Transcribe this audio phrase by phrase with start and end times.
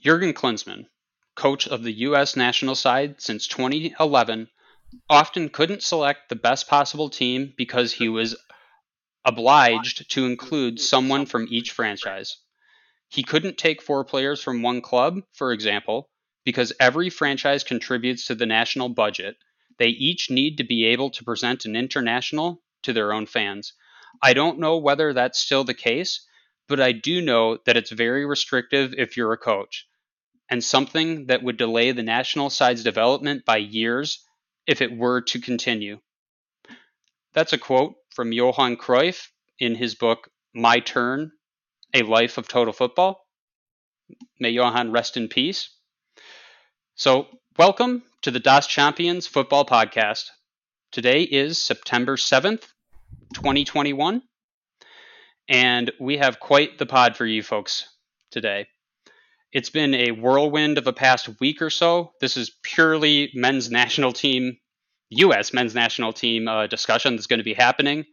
[0.00, 0.86] Jurgen Klinsmann,
[1.34, 2.36] coach of the U.S.
[2.36, 4.48] national side since 2011,
[5.10, 8.36] often couldn't select the best possible team because he was
[9.24, 12.36] obliged to include someone from each franchise.
[13.08, 16.10] He couldn't take four players from one club, for example,
[16.44, 19.36] because every franchise contributes to the national budget.
[19.78, 23.72] They each need to be able to present an international to their own fans.
[24.22, 26.26] I don't know whether that's still the case,
[26.68, 29.87] but I do know that it's very restrictive if you're a coach,
[30.50, 34.24] and something that would delay the national side's development by years
[34.66, 35.98] if it were to continue.
[37.34, 41.32] That's a quote from Johan Cruyff in his book My Turn
[41.94, 43.24] A Life of Total Football.
[44.40, 45.70] May Johan rest in peace.
[46.94, 47.28] So,
[47.58, 50.30] welcome to the DAS Champions Football Podcast.
[50.90, 52.64] Today is September 7th,
[53.34, 54.22] 2021,
[55.48, 57.86] and we have quite the pod for you folks
[58.30, 58.66] today.
[59.52, 62.12] It's been a whirlwind of a past week or so.
[62.20, 64.58] This is purely men's national team,
[65.10, 65.54] U.S.
[65.54, 68.04] men's national team uh, discussion that's going to be happening.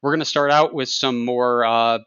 [0.00, 1.98] We're going to start out with some more uh,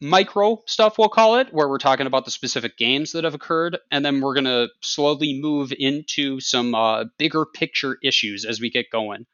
[0.00, 3.78] micro stuff, we'll call it, where we're talking about the specific games that have occurred,
[3.92, 8.68] and then we're going to slowly move into some uh, bigger picture issues as we
[8.68, 9.26] get going.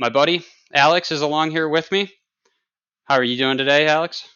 [0.00, 2.10] My buddy Alex is along here with me.
[3.04, 4.26] How are you doing today, Alex?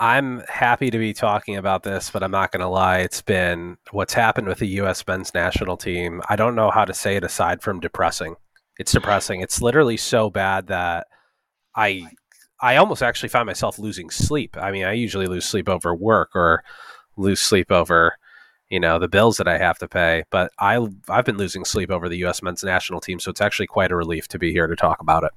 [0.00, 3.00] I'm happy to be talking about this, but I'm not going to lie.
[3.00, 5.06] It's been what's happened with the U.S.
[5.06, 6.22] men's national team.
[6.30, 8.36] I don't know how to say it aside from depressing.
[8.78, 9.42] It's depressing.
[9.42, 11.06] It's literally so bad that
[11.76, 12.06] I
[12.62, 14.56] I almost actually find myself losing sleep.
[14.56, 16.64] I mean, I usually lose sleep over work or
[17.18, 18.16] lose sleep over
[18.70, 20.24] you know the bills that I have to pay.
[20.30, 20.78] But I
[21.10, 22.42] I've been losing sleep over the U.S.
[22.42, 25.24] men's national team, so it's actually quite a relief to be here to talk about
[25.24, 25.32] it.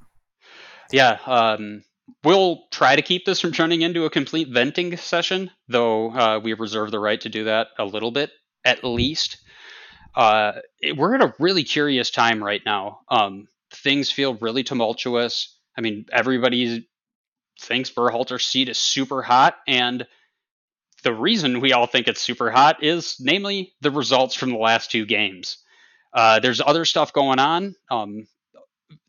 [0.90, 1.84] Yeah, um,
[2.24, 6.54] We'll try to keep this from turning into a complete venting session, though uh, we
[6.54, 8.32] reserve the right to do that a little bit
[8.64, 9.38] at least.
[10.16, 13.00] Uh, it, we're at a really curious time right now.
[13.10, 15.58] Um, things feel really tumultuous.
[15.78, 16.88] I mean, everybody
[17.60, 20.06] thinks Berhalter's seat is super hot, and
[21.04, 24.92] the reason we all think it's super hot is namely the results from the last
[24.92, 25.58] two games.
[26.14, 28.28] Uh, there's other stuff going on um,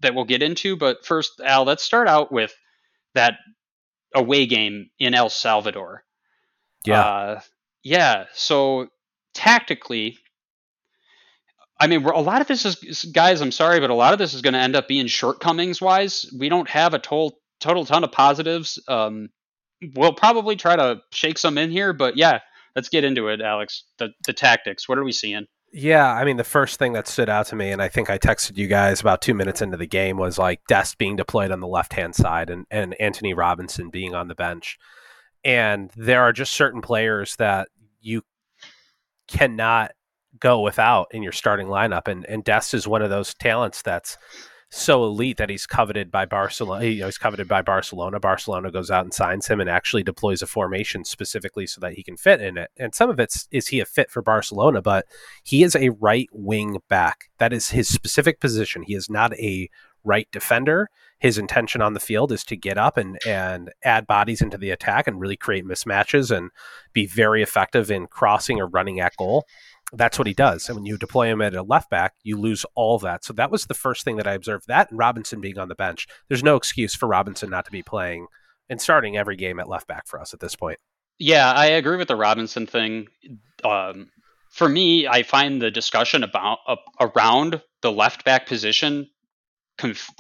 [0.01, 2.55] that we'll get into, but first, Al, let's start out with
[3.15, 3.35] that
[4.15, 6.05] away game in El Salvador.
[6.85, 7.01] Yeah.
[7.01, 7.41] Uh,
[7.83, 8.27] yeah.
[8.35, 8.89] So
[9.35, 10.19] tactically,
[11.79, 14.35] I mean, a lot of this is, guys, I'm sorry, but a lot of this
[14.35, 16.33] is going to end up being shortcomings wise.
[16.39, 18.79] We don't have a total, total ton of positives.
[18.87, 19.31] Um,
[19.95, 22.41] we'll probably try to shake some in here, but yeah,
[22.77, 23.85] let's get into it, Alex.
[23.99, 24.89] The, the tactics.
[24.89, 25.47] What are we seeing?
[25.77, 28.17] Yeah, I mean, the first thing that stood out to me, and I think I
[28.17, 31.59] texted you guys about two minutes into the game, was like Dest being deployed on
[31.59, 34.79] the left hand side and, and Antonee Robinson being on the bench.
[35.45, 37.67] And there are just certain players that
[38.01, 38.23] you
[39.27, 39.91] cannot
[40.39, 42.07] go without in your starting lineup.
[42.07, 44.17] And, and Dest is one of those talents that's
[44.75, 46.85] so elite that he's coveted by Barcelona.
[46.85, 48.19] You know, he's coveted by Barcelona.
[48.19, 52.03] Barcelona goes out and signs him and actually deploys a formation specifically so that he
[52.03, 52.71] can fit in it.
[52.77, 55.07] And some of it's is he a fit for Barcelona, but
[55.45, 57.31] he is a right wing back.
[57.39, 58.83] That is his specific position.
[58.83, 59.71] He is not a
[60.03, 60.91] right defender.
[61.19, 64.71] His intention on the field is to get up and and add bodies into the
[64.71, 66.51] attack and really create mismatches and
[66.93, 69.47] be very effective in crossing or running at goal
[69.93, 70.69] that's what he does.
[70.69, 73.25] And when you deploy him at a left back, you lose all that.
[73.25, 74.67] So that was the first thing that I observed.
[74.67, 76.07] That and Robinson being on the bench.
[76.29, 78.27] There's no excuse for Robinson not to be playing
[78.69, 80.79] and starting every game at left back for us at this point.
[81.19, 83.07] Yeah, I agree with the Robinson thing.
[83.63, 84.11] Um,
[84.51, 89.09] for me, I find the discussion about uh, around the left back position
[89.79, 90.11] conf-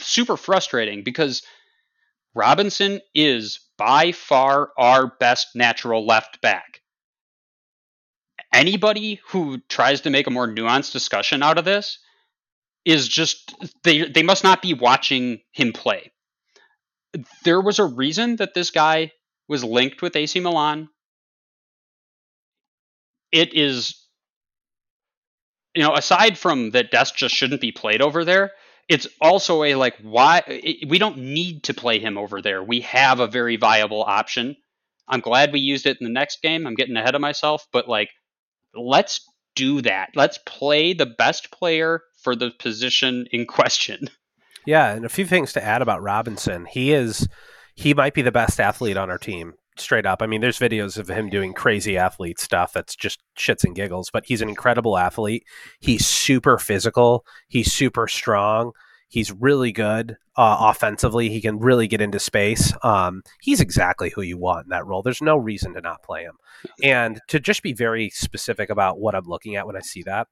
[0.00, 1.42] super frustrating because
[2.34, 6.79] Robinson is by far our best natural left back
[8.52, 11.98] anybody who tries to make a more nuanced discussion out of this
[12.84, 16.12] is just they they must not be watching him play.
[17.44, 19.12] There was a reason that this guy
[19.48, 20.88] was linked with AC Milan.
[23.32, 24.00] It is
[25.74, 28.52] you know, aside from that Dest just shouldn't be played over there,
[28.88, 32.62] it's also a like why it, we don't need to play him over there.
[32.62, 34.56] We have a very viable option.
[35.08, 36.66] I'm glad we used it in the next game.
[36.66, 38.10] I'm getting ahead of myself, but like
[38.74, 39.20] let's
[39.56, 40.10] do that.
[40.14, 44.08] Let's play the best player for the position in question.
[44.66, 46.66] Yeah, and a few things to add about Robinson.
[46.66, 47.26] He is
[47.74, 50.20] he might be the best athlete on our team, straight up.
[50.20, 54.10] I mean, there's videos of him doing crazy athlete stuff that's just shits and giggles,
[54.12, 55.44] but he's an incredible athlete.
[55.80, 58.72] He's super physical, he's super strong.
[59.10, 61.28] He's really good uh, offensively.
[61.28, 62.72] He can really get into space.
[62.84, 65.02] Um, he's exactly who you want in that role.
[65.02, 66.38] There's no reason to not play him.
[66.82, 70.28] And to just be very specific about what I'm looking at when I see that,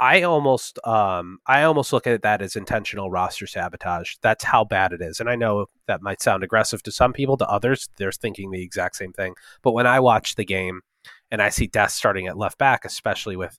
[0.00, 4.14] I almost um, I almost look at that as intentional roster sabotage.
[4.22, 5.20] That's how bad it is.
[5.20, 8.62] And I know that might sound aggressive to some people, to others, they're thinking the
[8.62, 9.34] exact same thing.
[9.62, 10.80] But when I watch the game
[11.30, 13.58] and I see Dest starting at left back, especially with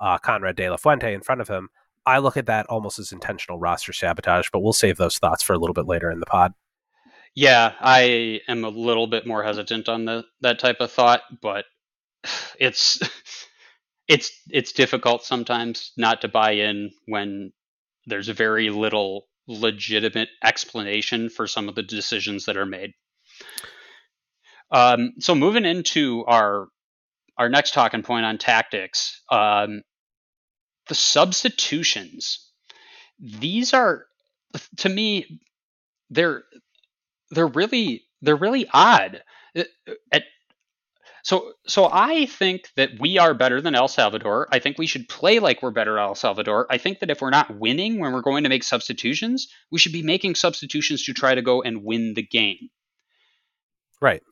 [0.00, 1.68] uh, Konrad De La Fuente in front of him,
[2.08, 5.52] I look at that almost as intentional roster sabotage, but we'll save those thoughts for
[5.52, 6.54] a little bit later in the pod.
[7.34, 11.66] Yeah, I am a little bit more hesitant on the that type of thought, but
[12.58, 13.00] it's
[14.08, 17.52] it's it's difficult sometimes not to buy in when
[18.06, 22.92] there's very little legitimate explanation for some of the decisions that are made.
[24.70, 26.68] Um, so moving into our
[27.38, 29.82] our next talking point on tactics, um,
[30.88, 32.50] the substitutions.
[33.18, 34.06] These are,
[34.78, 35.40] to me,
[36.10, 36.44] they're
[37.30, 39.22] they're really they're really odd.
[39.56, 39.64] Uh,
[40.12, 40.24] at,
[41.22, 44.48] so so I think that we are better than El Salvador.
[44.50, 46.66] I think we should play like we're better El Salvador.
[46.70, 49.92] I think that if we're not winning when we're going to make substitutions, we should
[49.92, 52.70] be making substitutions to try to go and win the game.
[54.00, 54.22] Right.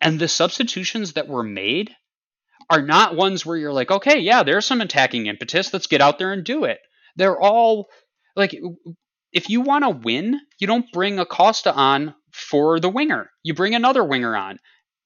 [0.00, 1.94] And the substitutions that were made
[2.70, 5.72] are not ones where you're like, okay, yeah, there's some attacking impetus.
[5.72, 6.78] Let's get out there and do it.
[7.16, 7.88] They're all
[8.36, 8.54] like,
[9.32, 13.30] if you want to win, you don't bring Acosta on for the winger.
[13.42, 14.58] You bring another winger on.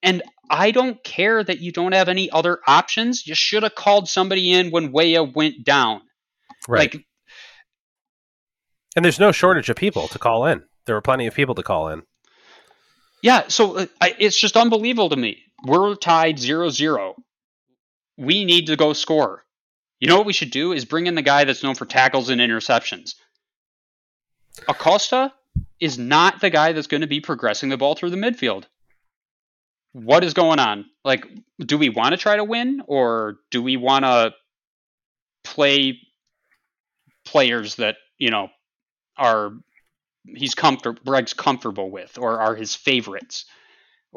[0.02, 3.26] And I don't care that you don't have any other options.
[3.26, 6.02] You should have called somebody in when Weah went down.
[6.68, 6.94] Right.
[6.94, 7.04] Like,
[8.94, 10.62] and there's no shortage of people to call in.
[10.86, 12.02] There were plenty of people to call in.
[13.22, 15.42] Yeah, so uh, I, it's just unbelievable to me.
[15.64, 17.16] We're tied 0 0
[18.16, 19.44] we need to go score.
[20.00, 22.28] You know what we should do is bring in the guy that's known for tackles
[22.28, 23.14] and interceptions.
[24.68, 25.32] Acosta
[25.80, 28.64] is not the guy that's going to be progressing the ball through the midfield.
[29.92, 30.86] What is going on?
[31.04, 31.26] Like,
[31.58, 34.34] do we want to try to win or do we want to
[35.44, 36.00] play
[37.24, 38.48] players that, you know,
[39.16, 39.52] are
[40.24, 43.46] he's comfortable Greg's comfortable with or are his favorites?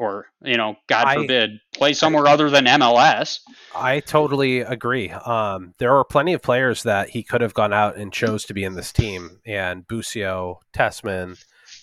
[0.00, 3.40] Or you know god I, forbid play somewhere other than mls
[3.76, 5.10] i totally agree.
[5.10, 8.54] Um, there are plenty of players that he could have gone out and chose to
[8.54, 11.38] be in this team and busio tessmann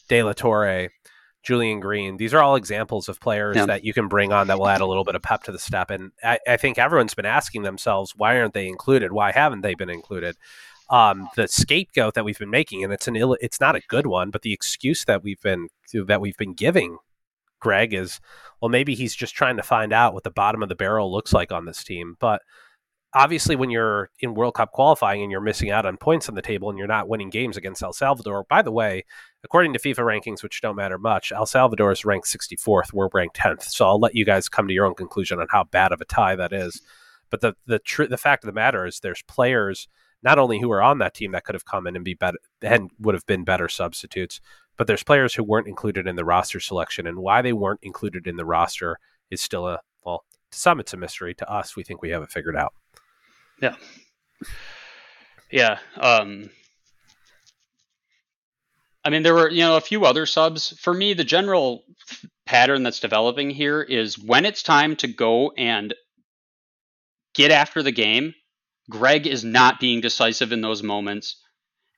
[0.10, 0.90] de la torre
[1.44, 2.18] julian green.
[2.18, 3.68] These are all examples of players yeah.
[3.68, 5.60] that you can bring on that will add a little bit of pep to the
[5.60, 5.90] step.
[5.92, 9.14] And I, I think everyone's been asking themselves why aren't they included?
[9.14, 10.36] Why haven't they been included?
[10.90, 14.08] Um, the scapegoat that we've been making, and it's an Ill, it's not a good
[14.08, 16.98] one, but the excuse that we've been that we've been giving
[17.60, 18.20] Greg is,
[18.62, 21.34] well, maybe he's just trying to find out what the bottom of the barrel looks
[21.34, 22.16] like on this team.
[22.20, 22.42] But
[23.14, 26.42] obviously, when you're in World Cup qualifying and you're missing out on points on the
[26.42, 29.06] table and you're not winning games against El Salvador, by the way,
[29.44, 32.94] according to FIFA rankings, which don't matter much, El Salvador is ranked 64th.
[32.94, 33.64] We're ranked 10th.
[33.64, 36.06] So I'll let you guys come to your own conclusion on how bad of a
[36.06, 36.82] tie that is.
[37.30, 39.88] But the the tr- the fact of the matter is, there's players
[40.24, 42.38] not only who are on that team that could have come in and be better
[42.62, 44.40] and would have been better substitutes,
[44.78, 48.28] but there's players who weren't included in the roster selection, and why they weren't included
[48.28, 49.00] in the roster
[49.32, 51.34] is still a well, to some it's a mystery.
[51.36, 52.74] To us, we think we have it figured out.
[53.62, 53.76] Yeah,
[55.52, 55.80] yeah.
[56.00, 56.50] Um,
[59.04, 60.78] I mean, there were you know a few other subs.
[60.80, 61.84] For me, the general
[62.46, 65.94] pattern that's developing here is when it's time to go and
[67.34, 68.34] get after the game.
[68.90, 71.44] Greg is not being decisive in those moments,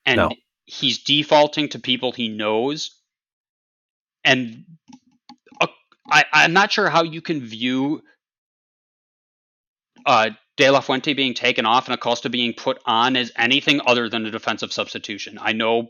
[0.08, 0.32] and no
[0.70, 2.92] he's defaulting to people he knows,
[4.24, 4.66] and
[5.60, 5.68] uh,
[6.10, 8.02] I, I'm not sure how you can view
[10.06, 14.10] uh, De La Fuente being taken off and Acosta being put on as anything other
[14.10, 15.40] than a defensive substitution.
[15.42, 15.90] I know,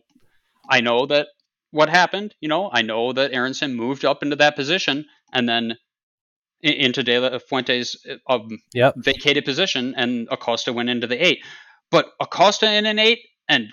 [0.70, 1.28] I know that
[1.72, 2.34] what happened.
[2.40, 5.78] You know, I know that Aaronson moved up into that position and then
[6.62, 8.94] into De La Fuente's um, yep.
[8.98, 11.40] vacated position, and Acosta went into the eight.
[11.92, 13.70] But Acosta in an eight and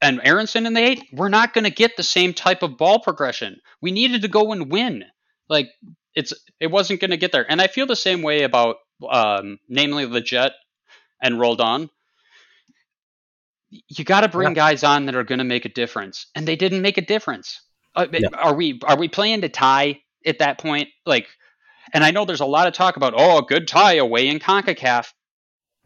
[0.00, 3.00] and Aaronson in the eight, we're not going to get the same type of ball
[3.00, 3.60] progression.
[3.80, 5.04] We needed to go and win.
[5.48, 5.68] Like
[6.14, 7.50] it's it wasn't going to get there.
[7.50, 8.76] And I feel the same way about
[9.08, 10.50] um, namely Lletget
[11.22, 11.90] and Roldan.
[13.70, 14.54] You got to bring yeah.
[14.54, 17.60] guys on that are going to make a difference, and they didn't make a difference.
[17.94, 18.28] Uh, yeah.
[18.32, 20.88] Are we are we playing to tie at that point?
[21.04, 21.26] Like,
[21.92, 24.38] and I know there's a lot of talk about oh a good tie away in
[24.38, 25.12] Concacaf.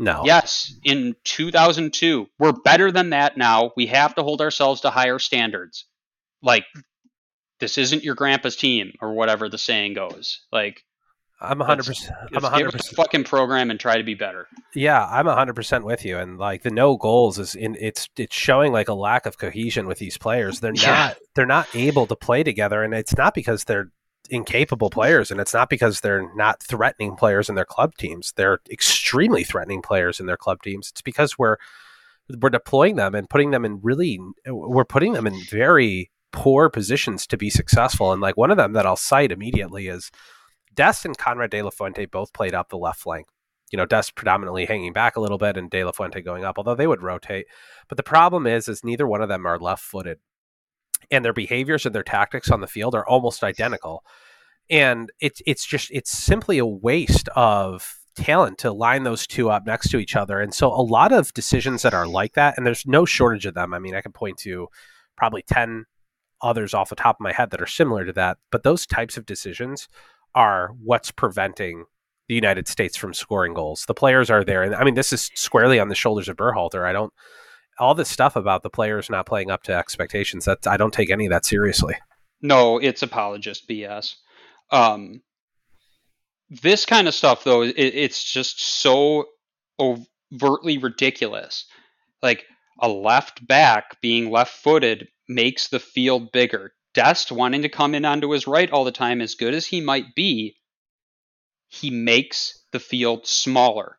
[0.02, 0.22] No.
[0.24, 2.26] Yes, in 2002.
[2.36, 3.70] We're better than that now.
[3.76, 5.84] We have to hold ourselves to higher standards.
[6.42, 6.64] Like,
[7.60, 10.40] this isn't your grandpa's team, or whatever the saying goes.
[10.50, 10.82] Like,
[11.40, 11.86] I'm 100.
[11.86, 12.72] percent I'm 100.
[12.72, 14.48] percent fucking program and try to be better.
[14.74, 16.18] Yeah, I'm 100 percent with you.
[16.18, 19.86] And like the no goals is in it's it's showing like a lack of cohesion
[19.86, 20.58] with these players.
[20.58, 20.90] They're yeah.
[20.90, 23.90] not they're not able to play together, and it's not because they're
[24.30, 28.32] incapable players, and it's not because they're not threatening players in their club teams.
[28.36, 30.88] They're extremely threatening players in their club teams.
[30.90, 31.56] It's because we're
[32.40, 37.26] we're deploying them and putting them in really we're putting them in very poor positions
[37.26, 38.12] to be successful.
[38.12, 40.10] And like one of them that I'll cite immediately is
[40.74, 43.26] Dest and Konrad De La Fuente both played up the left flank.
[43.70, 46.58] You know, Dest predominantly hanging back a little bit and De La Fuente going up,
[46.58, 47.46] although they would rotate.
[47.88, 50.18] But the problem is, is neither one of them are left footed.
[51.12, 54.02] And their behaviors and their tactics on the field are almost identical.
[54.68, 59.64] And it's it's just it's simply a waste of talent to line those two up
[59.66, 60.40] next to each other.
[60.40, 63.54] And so a lot of decisions that are like that, and there's no shortage of
[63.54, 63.72] them.
[63.72, 64.68] I mean, I can point to
[65.16, 65.84] probably 10
[66.42, 68.38] others off the top of my head that are similar to that.
[68.50, 69.88] But those types of decisions
[70.34, 71.84] are what's preventing
[72.28, 73.84] the United States from scoring goals.
[73.86, 74.62] The players are there.
[74.62, 76.86] And I mean, this is squarely on the shoulders of Berhalter.
[76.86, 77.12] I don't,
[77.82, 81.10] all this stuff about the players not playing up to expectations, that I don't take
[81.10, 81.96] any of that seriously.
[82.40, 84.14] No, it's apologist BS.
[84.70, 85.20] Um,
[86.48, 89.26] this kind of stuff, though, it, it's just so
[89.80, 91.66] overtly ridiculous.
[92.22, 92.44] Like
[92.78, 96.74] a left back being left footed makes the field bigger.
[96.94, 99.80] Dest wanting to come in onto his right all the time, as good as he
[99.80, 100.56] might be,
[101.68, 103.98] he makes the field smaller.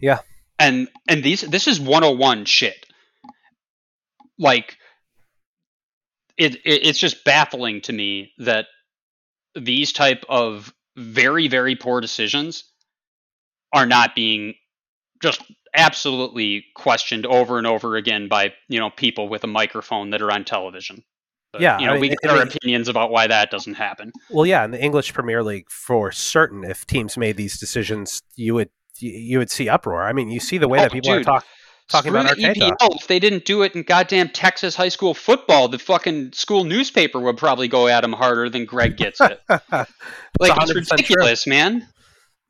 [0.00, 0.20] Yeah.
[0.58, 2.86] And and these this is 101 shit.
[4.38, 4.76] Like
[6.36, 8.66] it, it it's just baffling to me that
[9.54, 12.64] these type of very very poor decisions
[13.72, 14.54] are not being
[15.22, 15.42] just
[15.74, 20.32] absolutely questioned over and over again by you know people with a microphone that are
[20.32, 21.04] on television.
[21.52, 24.12] But, yeah, you know, I mean, we get our opinions about why that doesn't happen.
[24.30, 28.52] Well, yeah, in the English Premier League, for certain, if teams made these decisions, you
[28.54, 28.68] would
[28.98, 30.04] you would see uproar.
[30.04, 31.22] I mean, you see the way oh, that people dude.
[31.22, 31.48] are talking
[31.88, 32.76] talking about EPL.
[32.96, 37.18] If they didn't do it in goddamn Texas high school football, the fucking school newspaper
[37.18, 39.40] would probably go at him harder than Greg gets it.
[39.48, 39.88] like
[40.40, 41.50] it's, ridiculous, true.
[41.50, 41.88] man.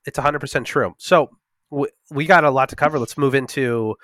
[0.05, 0.95] It's 100% true.
[0.99, 1.31] So
[1.71, 2.99] we, we got a lot to cover.
[2.99, 3.97] Let's move into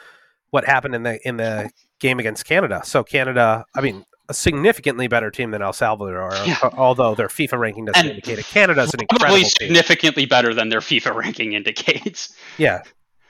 [0.50, 2.82] what happened in the in the game against Canada.
[2.84, 6.58] So Canada, I mean, a significantly better team than El Salvador, yeah.
[6.76, 8.46] although their FIFA ranking doesn't and indicate it.
[8.46, 9.48] Canada's an incredible team.
[9.48, 12.34] significantly better than their FIFA ranking indicates.
[12.56, 12.82] Yeah,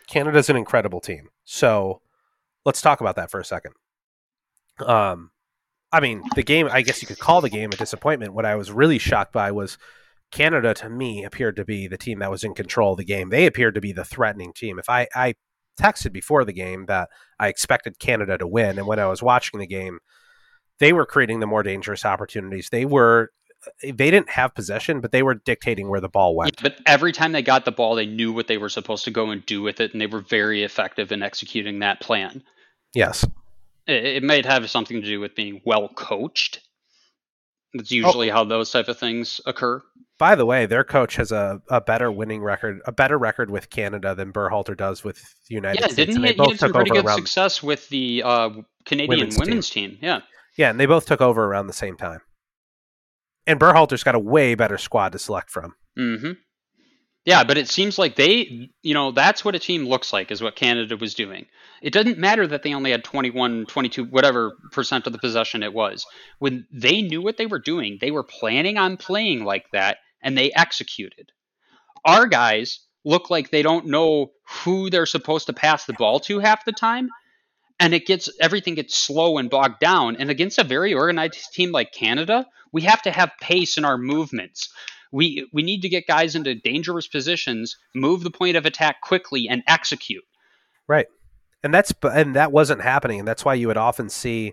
[0.06, 1.28] Canada's an incredible team.
[1.44, 2.00] So
[2.64, 3.72] let's talk about that for a second.
[4.84, 5.30] Um,
[5.92, 6.68] I mean, the game.
[6.70, 8.34] I guess you could call the game a disappointment.
[8.34, 9.78] What I was really shocked by was
[10.30, 10.74] Canada.
[10.74, 13.30] To me, appeared to be the team that was in control of the game.
[13.30, 14.78] They appeared to be the threatening team.
[14.78, 15.34] If I, I
[15.80, 17.08] texted before the game that
[17.38, 19.98] I expected Canada to win, and when I was watching the game,
[20.78, 22.68] they were creating the more dangerous opportunities.
[22.70, 23.30] They were
[23.82, 26.52] they didn't have possession, but they were dictating where the ball went.
[26.56, 29.10] Yeah, but every time they got the ball, they knew what they were supposed to
[29.10, 32.42] go and do with it, and they were very effective in executing that plan.
[32.94, 33.24] Yes.
[33.86, 36.60] It, it might have something to do with being well coached.
[37.72, 38.34] That's usually oh.
[38.34, 39.82] how those type of things occur.
[40.16, 43.68] By the way, their coach has a, a better winning record, a better record with
[43.68, 45.16] Canada than Berhalter does with
[45.48, 45.98] the United yeah, States.
[45.98, 46.44] Yeah, didn't he?
[46.44, 48.50] He had some pretty good success with the uh,
[48.86, 49.90] Canadian women's, women's team.
[49.90, 49.98] team.
[50.00, 50.20] Yeah.
[50.56, 52.20] Yeah, and they both took over around the same time.
[53.46, 55.74] And Berhalter's got a way better squad to select from.
[55.98, 56.32] Mm-hmm.
[57.24, 60.42] Yeah, but it seems like they, you know, that's what a team looks like, is
[60.42, 61.46] what Canada was doing.
[61.80, 65.72] It doesn't matter that they only had 21, 22, whatever percent of the possession it
[65.72, 66.06] was.
[66.38, 70.36] When they knew what they were doing, they were planning on playing like that, and
[70.36, 71.32] they executed.
[72.04, 76.40] Our guys look like they don't know who they're supposed to pass the ball to
[76.40, 77.08] half the time,
[77.80, 80.16] and it gets everything gets slow and bogged down.
[80.16, 83.98] And against a very organized team like Canada, we have to have pace in our
[83.98, 84.72] movements.
[85.12, 89.48] We we need to get guys into dangerous positions, move the point of attack quickly,
[89.48, 90.24] and execute.
[90.88, 91.06] Right.
[91.62, 94.52] And that's and that wasn't happening, and that's why you would often see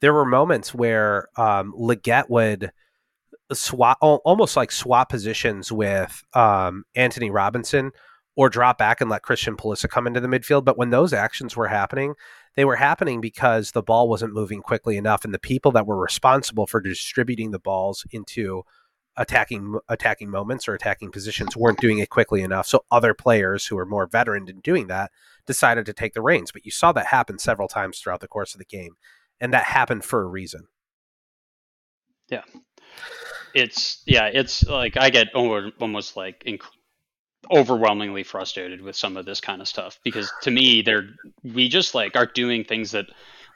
[0.00, 2.72] there were moments where um, Lletget would
[3.52, 7.92] swap almost like swap positions with um, Antonee Robinson
[8.34, 10.64] or drop back and let Christian Pulisic come into the midfield.
[10.64, 12.14] But when those actions were happening,
[12.56, 15.98] they were happening because the ball wasn't moving quickly enough, and the people that were
[15.98, 18.62] responsible for distributing the balls into
[19.16, 22.66] attacking attacking moments or attacking positions weren't doing it quickly enough.
[22.66, 25.10] So other players who were more veteran in doing that
[25.46, 26.52] decided to take the reins.
[26.52, 28.96] But you saw that happen several times throughout the course of the game,
[29.40, 30.68] and that happened for a reason.
[32.28, 32.44] Yeah,
[33.54, 36.62] it's yeah, it's like I get almost like inc-
[37.50, 41.08] overwhelmingly frustrated with some of this kind of stuff because to me they're
[41.42, 43.06] we just like are doing things that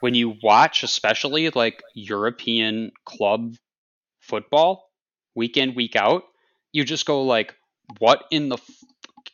[0.01, 3.55] when you watch especially like European club
[4.21, 4.91] football
[5.37, 6.25] week in week out
[6.73, 7.55] you just go like
[7.99, 8.85] what in the f-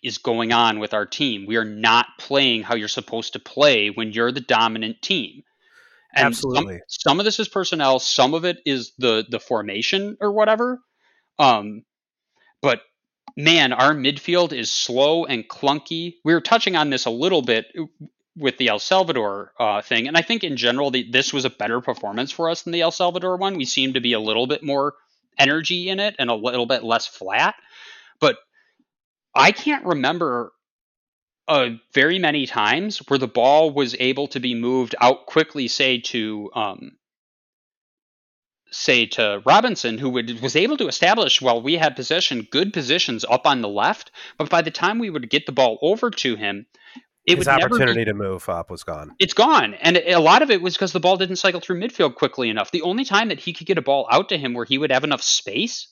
[0.02, 1.46] is going on with our team?
[1.46, 5.42] We are not playing how you're supposed to play when you're the dominant team.
[6.14, 6.80] And Absolutely.
[6.88, 10.80] Some, some of this is personnel, some of it is the the formation or whatever.
[11.38, 11.84] Um,
[12.60, 12.82] but
[13.36, 16.16] man, our midfield is slow and clunky.
[16.24, 17.66] We were touching on this a little bit
[18.36, 21.50] with the El Salvador uh, thing, and I think in general the, this was a
[21.50, 23.56] better performance for us than the El Salvador one.
[23.56, 24.94] We seemed to be a little bit more
[25.38, 27.54] energy in it and a little bit less flat.
[28.20, 28.36] But
[29.34, 30.52] I can't remember
[31.48, 35.98] uh, very many times where the ball was able to be moved out quickly, say
[36.00, 36.92] to um,
[38.72, 43.24] say to Robinson, who would, was able to establish while we had possession good positions
[43.28, 46.36] up on the left, but by the time we would get the ball over to
[46.36, 46.66] him,
[47.24, 49.14] it His opportunity be, to move up was gone.
[49.20, 52.16] It's gone, and a lot of it was because the ball didn't cycle through midfield
[52.16, 52.72] quickly enough.
[52.72, 54.90] The only time that he could get a ball out to him where he would
[54.90, 55.86] have enough space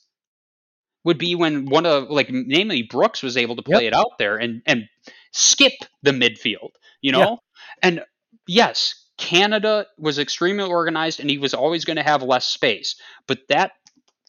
[1.05, 3.93] would be when one of like namely Brooks was able to play yep.
[3.93, 4.89] it out there and and
[5.31, 5.73] skip
[6.03, 6.71] the midfield,
[7.01, 7.19] you know?
[7.19, 7.35] Yeah.
[7.81, 8.01] And
[8.47, 12.95] yes, Canada was extremely organized and he was always going to have less space.
[13.27, 13.73] But that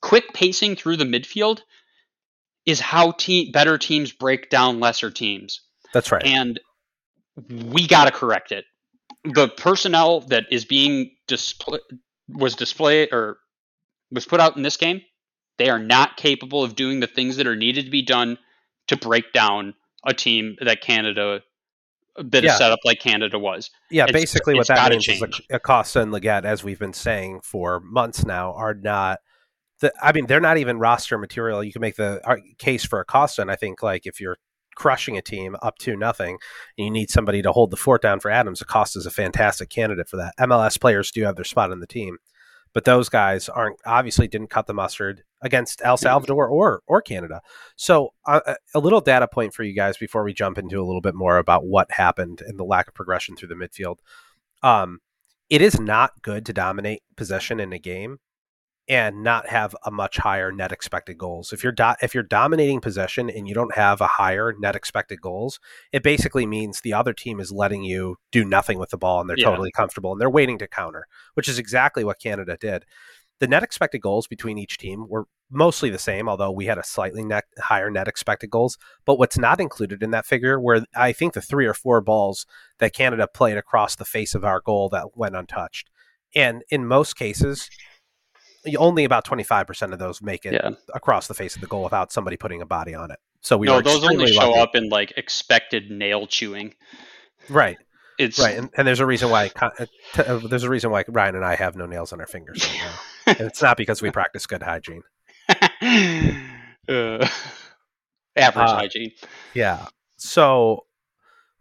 [0.03, 1.63] quick pacing through the midfield
[2.67, 5.63] is how te- better teams break down lesser teams.
[5.95, 6.23] That's right.
[6.23, 6.61] And
[7.49, 8.67] we got to correct it.
[9.25, 11.79] The personnel that is being display
[12.29, 13.39] was displayed or
[14.11, 15.01] was put out in this game,
[15.57, 18.37] they are not capable of doing the things that are needed to be done
[18.89, 19.73] to break down
[20.05, 21.43] a team that Canada
[22.17, 22.53] that yeah.
[22.53, 23.71] is set up like Canada was.
[23.91, 25.23] Yeah, it's, basically what that means change.
[25.23, 29.21] is Acosta and Lletget, as we've been saying for months now, are not.
[29.81, 31.65] The, I mean, they're not even roster material.
[31.65, 34.37] You can make the uh, case for Acosta, and I think like if you're
[34.75, 36.39] crushing a team up to nothing,
[36.79, 39.71] and you need somebody to hold the fort down for Adams, Acosta is a fantastic
[39.71, 40.35] candidate for that.
[40.41, 42.19] MLS players do have their spot in the team
[42.73, 47.41] but those guys aren't obviously didn't cut the mustard against El Salvador or or Canada.
[47.77, 51.01] So uh, a little data point for you guys before we jump into a little
[51.01, 53.99] bit more about what happened and the lack of progression through the midfield.
[54.63, 55.01] Um,
[55.51, 58.19] it is not good to dominate possession in a game
[58.89, 61.53] and not have a much higher net expected goals.
[61.53, 65.21] If you're do- if you're dominating possession and you don't have a higher net expected
[65.21, 65.61] goals,
[65.93, 69.31] it basically means the other team is letting you do nothing with the ball and
[69.31, 69.51] they're yeah.
[69.51, 72.85] totally comfortable and they're waiting to counter, which is exactly what Canada did.
[73.41, 76.85] The net expected goals between each team were mostly the same, although we had a
[76.85, 78.79] slightly net, higher net expected goals.
[79.05, 82.47] But what's not included in that figure were I think the three or four balls
[82.79, 85.91] that Canada played across the face of our goal that went untouched.
[86.35, 87.69] And in most cases,
[88.79, 90.71] only about 25% of those make it yeah.
[90.95, 93.19] across the face of the goal without somebody putting a body on it.
[93.43, 94.61] So we no, those only show lucky.
[94.61, 96.75] up in like expected nail chewing.
[97.49, 97.77] Right.
[98.19, 99.71] It's right, and, and there's a reason why uh,
[100.19, 102.93] uh, there's a reason why Rian and I have no nails on our fingers right
[103.27, 105.03] it's not because we practice good hygiene.
[106.89, 107.29] uh,
[108.37, 109.13] average uh, hygiene.
[109.55, 109.87] Yeah.
[110.17, 110.87] So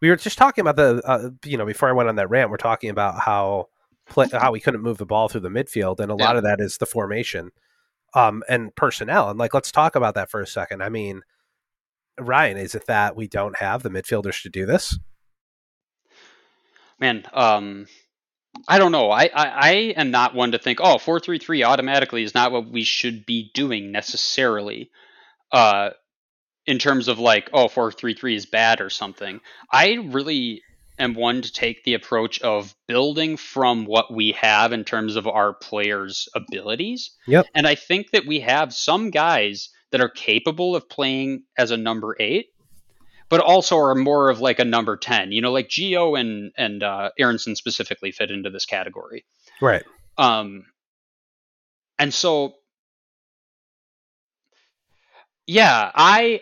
[0.02, 2.50] we were just talking about the uh, you know before I went on that rant,
[2.50, 3.68] we're talking about how
[4.08, 6.26] play, how we couldn't move the ball through the midfield, and a yeah.
[6.26, 7.52] lot of that is the formation
[8.14, 9.30] um, and personnel.
[9.30, 10.84] And like, let's talk about that for a second.
[10.84, 11.22] I mean,
[12.20, 14.98] Rian, is it that we don't have the midfielders to do this?
[17.00, 17.88] Man, um,
[18.68, 19.10] I don't know.
[19.10, 22.52] I, I, I am not one to think, oh, four three three automatically is not
[22.52, 24.92] what we should be doing necessarily.
[25.52, 25.92] Uh,
[26.66, 29.40] in terms of like, oh, four three three is bad or something.
[29.72, 30.62] I really
[31.00, 35.28] am one to take the approach of building from what we have in terms of
[35.28, 37.12] our players' abilities.
[37.28, 37.48] Yep.
[37.56, 41.78] And I think that we have some guys that are capable of playing as a
[41.78, 42.51] number eight,
[43.32, 45.32] but also are more of like a number ten.
[45.32, 49.26] You know, like Gio and and uh, Aaronson specifically fit into this category.
[49.60, 49.84] Right.
[50.18, 50.66] Um.
[51.98, 52.56] And so,
[55.48, 56.42] yeah, I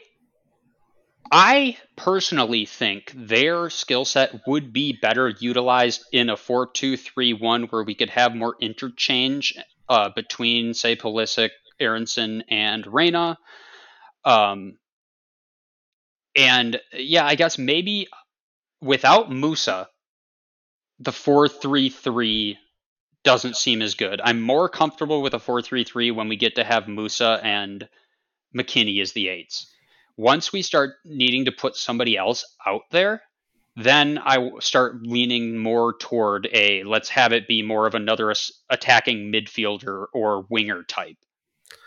[1.32, 7.34] I personally think their skill set would be better utilized in a 4 2 3
[7.34, 9.54] 1 where we could have more interchange
[9.88, 13.38] uh, between, say, Pulisic, Aaronson, and Reyna.
[14.26, 14.79] Um,
[16.40, 18.08] and yeah, I guess maybe
[18.82, 19.88] without Musah,
[21.00, 22.58] the 4 3 3
[23.24, 24.22] doesn't seem as good.
[24.24, 27.88] I'm more comfortable with a 4 3 3 when we get to have Musah and
[28.56, 29.68] McKennie as the eights
[30.20, 33.22] once we start needing to put somebody else out there,
[33.78, 38.34] then I start leaning more toward a let's have it be more of another
[38.70, 41.16] attacking midfielder or winger type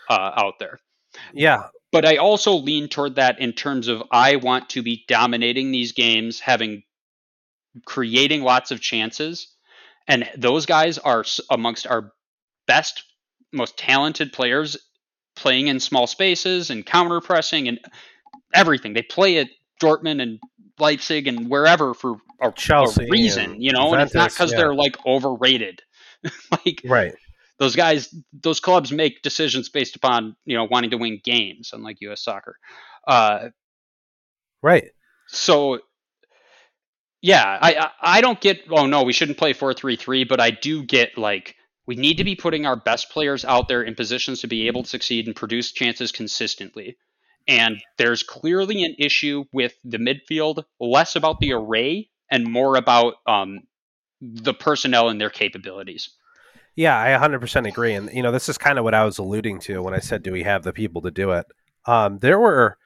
[0.09, 0.79] uh, out there.
[1.31, 1.67] Yeah.
[1.93, 5.91] But I also lean toward that in terms of I want to be dominating these
[5.91, 6.83] games, having
[7.85, 9.47] creating lots of chances.
[10.07, 12.11] And those guys are amongst our
[12.67, 13.03] best,
[13.51, 14.75] most talented players
[15.35, 17.79] playing in small spaces and counter pressing and
[18.53, 18.93] everything.
[18.93, 20.39] They play at Dortmund and
[20.79, 24.57] Leipzig and wherever for a, Chelsea a reason, you know, and it's not because yeah.
[24.57, 25.83] they're like overrated.
[26.51, 27.13] like right.
[27.59, 32.01] Those guys, those clubs make decisions based upon you know wanting to win games, unlike
[32.01, 32.23] U.S.
[32.23, 32.57] soccer.
[33.07, 33.49] Uh,
[34.61, 34.91] right.
[35.27, 35.79] So
[37.23, 38.63] yeah, I, I don't get.
[38.69, 40.25] Oh no, we shouldn't play four three three.
[40.25, 41.55] But I do get like
[41.87, 44.83] we need to be putting our best players out there in positions to be able
[44.83, 46.97] to succeed and produce chances consistently.
[47.47, 53.15] And there's clearly an issue with the midfield, less about the array and more about
[53.27, 53.61] um,
[54.21, 56.09] the personnel and their capabilities.
[56.75, 57.93] Yeah, I 100% agree.
[57.93, 60.23] And, you know, this is kind of what I was alluding to when I said,
[60.23, 61.45] do we have the people to do it?
[61.85, 62.77] Um, there were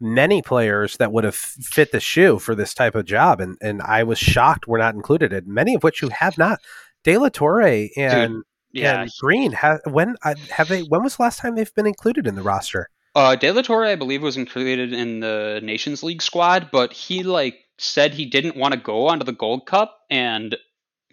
[0.00, 3.40] many players that would have fit the shoe for this type of job.
[3.40, 6.60] And, and I was shocked we're not included in many of which you have not.
[7.02, 9.02] De La Torre and, Dude, yeah.
[9.02, 12.26] and Green, have, when uh, have they, when was the last time they've been included
[12.26, 12.88] in the roster?
[13.14, 17.22] Uh, De La Torre, I believe, was included in the Nations League squad, but he
[17.22, 20.56] like said he didn't want to go onto the Gold Cup and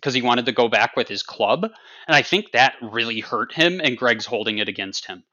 [0.01, 3.53] because he wanted to go back with his club, and I think that really hurt
[3.53, 3.79] him.
[3.81, 5.23] And Greg's holding it against him.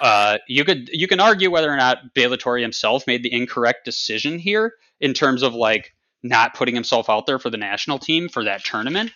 [0.00, 4.38] Uh, you could you can argue whether or not La himself made the incorrect decision
[4.38, 8.44] here in terms of like not putting himself out there for the national team for
[8.44, 9.12] that tournament,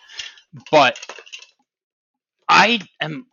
[0.71, 0.99] but
[2.49, 3.27] I am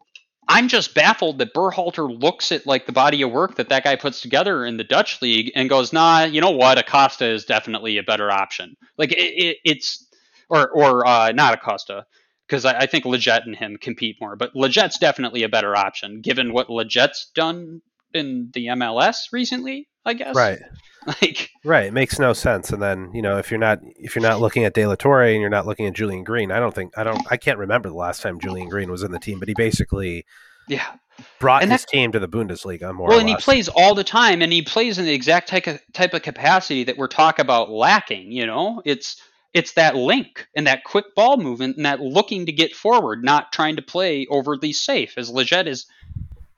[0.47, 3.95] I'm just baffled that Berhalter looks at like the body of work that that guy
[3.95, 6.77] puts together in the Dutch league and goes, "Nah, you know what?
[6.77, 10.07] Acosta is definitely a better option." Like it, it, it's
[10.49, 12.05] or or uh, not Acosta
[12.47, 16.21] because I, I, think Lletget and him compete more, but Lletget's definitely a better option
[16.21, 17.81] given what Lletget's done
[18.13, 19.87] in the MLS recently.
[20.05, 20.59] I guess right.
[21.07, 22.71] Like right, it makes no sense.
[22.71, 25.21] And then you know if you're not if you're not looking at De La Torre
[25.21, 27.89] and you're not looking at Julian Green, I don't think I don't I can't remember
[27.89, 30.25] the last time Julian Green was in the team, but he basically
[30.67, 30.95] yeah
[31.39, 33.09] brought and his team to the Bundesliga more.
[33.09, 35.79] Well, and he plays all the time, and he plays in the exact type of
[35.93, 38.31] type of capacity that we're talking about lacking.
[38.31, 39.21] You know, it's
[39.55, 43.53] it's that link and that quick ball movement and that looking to get forward, not
[43.53, 45.87] trying to play overly safe, as Lletget is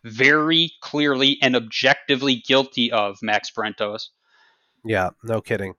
[0.04, 4.08] very clearly and objectively guilty of Max Brentos.
[4.84, 5.76] Yeah, no kidding.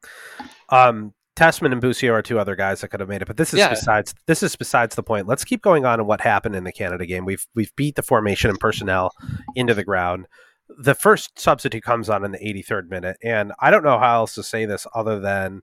[0.68, 3.52] Um, Tessmann and Busio are two other guys that could have made it, but this
[3.52, 3.70] is yeah.
[3.70, 5.26] besides this is besides the point.
[5.26, 7.24] Let's keep going on and what happened in the Canada game.
[7.24, 9.10] We've we've beat the formation and personnel
[9.56, 10.26] into the ground.
[10.78, 14.34] The first substitute comes on in the 83rd minute, and I don't know how else
[14.34, 15.62] to say this other than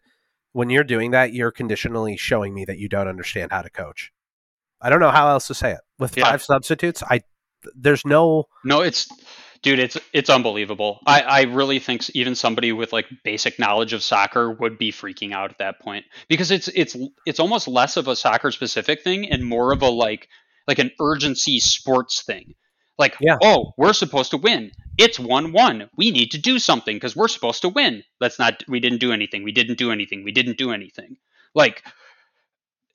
[0.56, 4.14] when you're doing that, you're conditionally showing me that you don't understand how to coach.
[4.82, 5.82] I don't know how else to say it.
[6.00, 6.32] With yeah.
[6.32, 7.24] five substitutes, I
[7.76, 8.80] there's no no.
[8.80, 9.10] It's
[9.64, 11.00] dude, it's it's unbelievable.
[11.06, 15.34] I, I really think even somebody with like basic knowledge of soccer would be freaking
[15.34, 19.30] out at that point because it's it's it's almost less of a soccer specific thing
[19.30, 20.30] and more of a like
[20.70, 22.54] like an urgency sports thing.
[22.98, 23.38] Like, yeah.
[23.42, 24.72] oh, we're supposed to win.
[24.98, 25.90] It's one one.
[25.98, 28.04] We need to do something because we're supposed to win.
[28.22, 28.64] Let's not.
[28.68, 29.44] We didn't do anything.
[29.44, 30.24] We didn't do anything.
[30.24, 31.18] We didn't do anything.
[31.54, 31.84] Like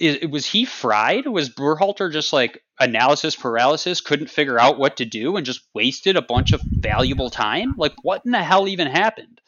[0.01, 1.27] is, was he fried?
[1.27, 6.17] Was Berhalter just like analysis paralysis, couldn't figure out what to do, and just wasted
[6.17, 7.75] a bunch of valuable time?
[7.77, 9.41] Like, what in the hell even happened?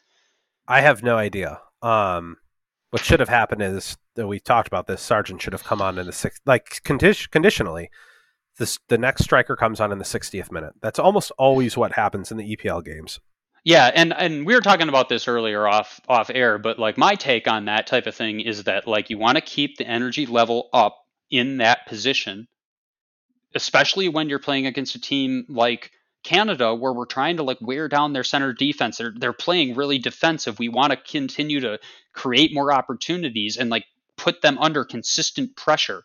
[0.69, 1.61] I have no idea.
[1.81, 2.37] Um,
[2.91, 5.01] what should have happened is that we talked about this.
[5.01, 7.91] Sargent should have come on in the sixth, like condi- conditionally.
[8.89, 10.75] The next striker comes on in the 60th minute.
[10.81, 13.21] That's almost always what happens in the EPL games.
[13.65, 17.15] Yeah, and and we were talking about this earlier off off air, but like my
[17.15, 20.27] take on that type of thing is that like you want to keep the energy
[20.27, 22.49] level up in that position,
[23.55, 25.93] especially when you're playing against a team like
[26.25, 28.99] Canada where we're trying to like wear down their center defense.
[28.99, 30.59] They're they're playing really defensive.
[30.59, 31.79] We want to continue to
[32.13, 33.85] create more opportunities and like
[34.17, 36.03] put them under consistent pressure.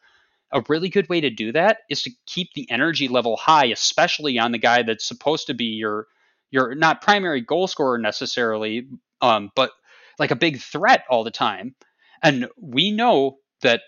[0.51, 4.39] A really good way to do that is to keep the energy level high, especially
[4.39, 6.07] on the guy that's supposed to be your
[6.51, 8.87] your not primary goal scorer necessarily,
[9.21, 9.71] um, but
[10.19, 11.75] like a big threat all the time.
[12.23, 13.81] And we know that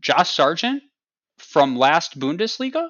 [0.00, 0.82] Josh Sargent
[1.38, 2.88] from last Bundesliga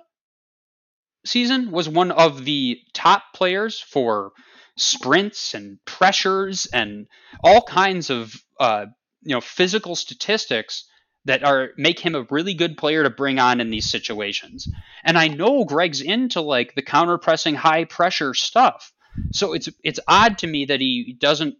[1.25, 4.33] season was one of the top players for
[4.77, 7.07] sprints and pressures and
[7.43, 8.87] all kinds of uh,
[9.23, 10.85] you know physical statistics
[11.27, 14.69] that are make him a really good player to bring on in these situations.
[15.05, 18.93] And I know Greg's into like the counter pressing high pressure stuff.
[19.33, 21.57] So it's it's odd to me that he doesn't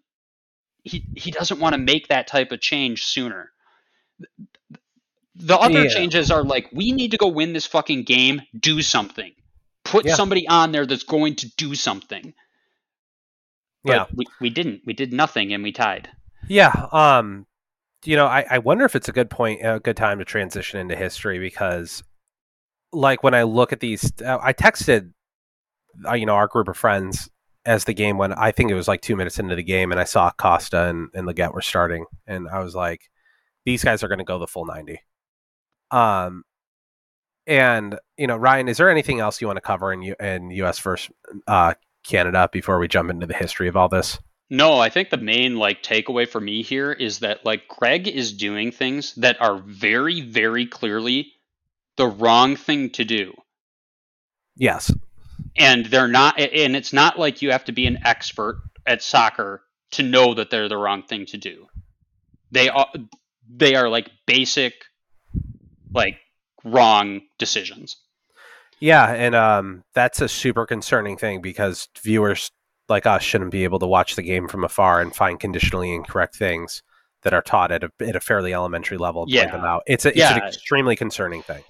[0.85, 3.51] he he doesn't want to make that type of change sooner.
[5.35, 5.91] The other yeah.
[5.91, 9.33] changes are like we need to go win this fucking game, do something.
[9.85, 10.15] Put yeah.
[10.15, 12.35] somebody on there that's going to do something.
[13.85, 14.07] But yeah.
[14.15, 14.83] we, we didn't.
[14.85, 16.09] We did nothing and we tied.
[16.49, 16.73] Yeah.
[16.93, 17.47] Um
[18.05, 20.81] you know, I, I wonder if it's a good point, a good time to transition
[20.81, 22.03] into history because,
[22.93, 25.13] like, when I look at these, I texted,
[26.09, 27.29] uh, you know, our group of friends
[27.65, 28.35] as the game went.
[28.37, 31.09] I think it was like two minutes into the game, and I saw Costa and,
[31.15, 33.11] and Lletget were starting, and I was like,
[33.65, 35.01] these guys are going to go the full ninety.
[35.91, 36.45] Um,
[37.47, 40.51] and you know, Rian, is there anything else you want to cover in U- in
[40.51, 40.79] U.S.
[40.79, 41.13] versus
[41.47, 44.19] uh, Canada before we jump into the history of all this?
[44.49, 48.33] No, I think the main like takeaway for me here is that like Greg is
[48.33, 51.33] doing things that are very, very clearly
[51.97, 53.35] the wrong thing to do.
[54.57, 54.93] Yes.
[55.57, 59.63] And they're not and it's not like you have to be an expert at soccer
[59.93, 61.67] to know that they're the wrong thing to do.
[62.53, 62.89] They are
[63.49, 64.75] they are like basic
[65.93, 66.19] like
[66.65, 67.97] wrong decisions.
[68.79, 72.51] Yeah, and um, that's a super concerning thing because viewers
[72.89, 76.37] like us shouldn't be able to watch the game from afar and find conditionally incorrect
[76.37, 76.83] things
[77.23, 79.43] that are taught at a, at a fairly elementary level yeah.
[79.43, 79.83] point them out.
[79.87, 80.37] It's, a, it's yeah.
[80.37, 81.63] an extremely concerning thing.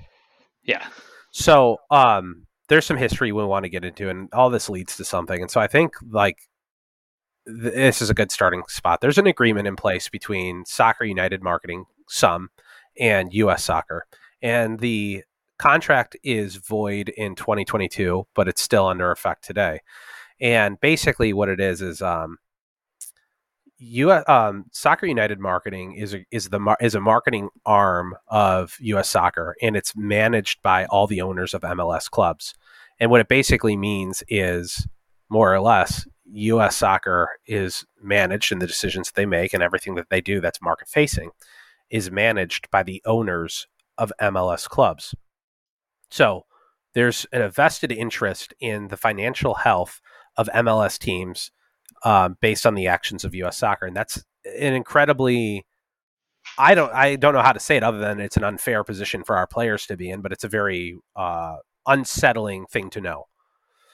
[0.65, 0.87] Yeah.
[1.31, 5.05] So um, there's some history we want to get into, and all this leads to
[5.05, 5.41] something.
[5.41, 6.39] And so I think like
[7.47, 9.01] th- this is a good starting spot.
[9.01, 12.51] There's an agreement in place between Soccer United Marketing, some,
[12.99, 13.65] and U.S.
[13.65, 14.07] Soccer,
[14.43, 15.25] and the
[15.59, 19.81] contract is void in 2022, but it's still under effect today.
[20.41, 22.39] And basically, what it is is um,
[23.79, 28.77] U um, Soccer United Marketing is a, is the mar- is a marketing arm of
[28.81, 29.09] U.S.
[29.09, 32.55] Soccer, and it's managed by all the owners of MLS clubs.
[32.99, 34.87] And what it basically means is,
[35.29, 36.77] more or less, U.S.
[36.77, 40.89] Soccer is managed, and the decisions they make and everything that they do that's market
[40.89, 41.31] facing
[41.91, 43.67] is managed by the owners
[43.99, 45.15] of MLS clubs.
[46.11, 46.47] So
[46.95, 50.01] there's a vested interest in the financial health
[50.37, 51.51] of MLS teams
[52.05, 53.57] um, based on the actions of U.S.
[53.57, 55.65] Soccer, and that's an incredibly
[56.59, 59.25] I don't I don't know how to say it other than it's an unfair position
[59.25, 63.25] for our players to be in, but it's a very uh, unsettling thing to know.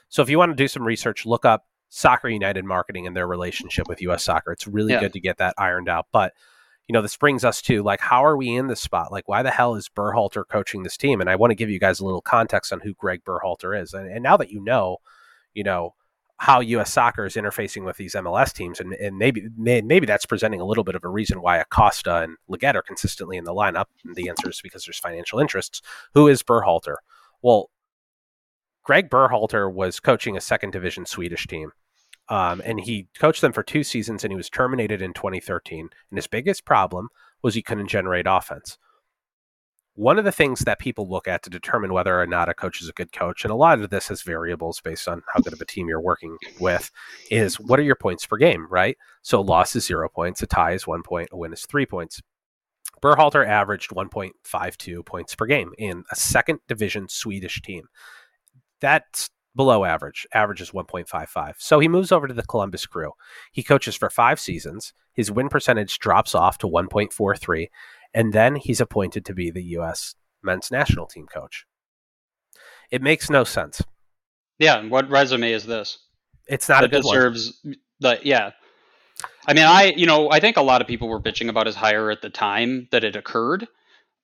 [0.08, 3.26] So if you want to do some research, look up Soccer United marketing and their
[3.26, 4.24] relationship with U.S.
[4.24, 4.52] Soccer.
[4.52, 5.00] It's really Yeah.
[5.00, 6.06] good to get that ironed out.
[6.12, 6.32] But
[6.88, 9.12] you know, this brings us to like, how are we in this spot?
[9.12, 11.20] Like, why the hell is Berhalter coaching this team?
[11.20, 13.94] And I want to give you guys a little context on who Greg Berhalter is.
[13.94, 14.98] And, and now that you know,
[15.54, 15.94] you know
[16.42, 16.92] how U.S.
[16.92, 20.64] Soccer is interfacing with these MLS teams, and, and maybe may, maybe that's presenting a
[20.64, 23.84] little bit of a reason why Acosta and Lletget are consistently in the lineup.
[24.04, 25.82] And the answer is because there's financial interests.
[26.14, 26.96] Who is Berhalter?
[27.42, 27.70] Well,
[28.82, 31.70] Greg Berhalter was coaching a second division Swedish team.
[32.28, 35.90] Um, and he coached them for two seasons and he was terminated in 2013.
[36.10, 37.08] And his biggest problem
[37.42, 38.78] was he couldn't generate offense.
[39.94, 42.80] One of the things that people look at to determine whether or not a coach
[42.80, 45.52] is a good coach, and a lot of this has variables based on how good
[45.52, 46.90] of a team you're working with,
[47.30, 48.96] is what are your points per game, right?
[49.20, 51.84] So a loss is zero points, a tie is one point, a win is three
[51.84, 52.22] points.
[53.02, 57.86] Berhalter averaged 1.52 points per game in a second division Swedish team.
[58.80, 60.26] That's below average.
[60.32, 61.54] Average is 1.55.
[61.58, 63.12] So he moves over to the Columbus Crew.
[63.52, 64.94] He coaches for five seasons.
[65.12, 67.68] His win percentage drops off to 1.43,
[68.14, 70.14] and then he's appointed to be the U.S.
[70.42, 71.64] men's national team coach.
[72.90, 73.82] It makes no sense.
[74.58, 74.78] Yeah.
[74.78, 75.98] And what resume is this?
[76.46, 77.14] It's not a that good one.
[77.16, 77.60] deserves
[78.00, 78.50] the yeah.
[79.46, 81.74] I mean, I you know I think a lot of people were bitching about his
[81.76, 83.66] hire at the time that it occurred.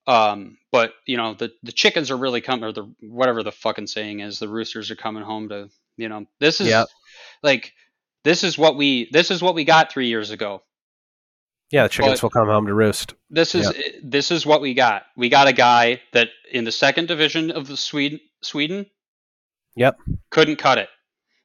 [0.07, 3.87] Um, but you know the the chickens are really coming, or the whatever the fucking
[3.87, 6.88] saying is, the roosters are coming home to you know this is Yep.
[7.42, 7.72] like
[8.24, 10.62] this is what we this is what we got three years ago.
[11.70, 13.14] Yeah, the chickens But- will come home to roost.
[13.31, 15.04] This is eh, this is what we got.
[15.16, 18.87] We got a guy that in the second division of the Sweden Sweden.
[19.76, 19.98] Yep.
[20.31, 20.88] Couldn't cut it.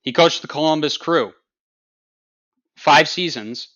[0.02, 1.34] He coached the Columbus Crew.
[2.76, 3.68] Five seasons,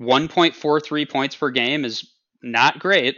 [0.00, 2.08] 1.43 points per game is
[2.42, 3.16] not great.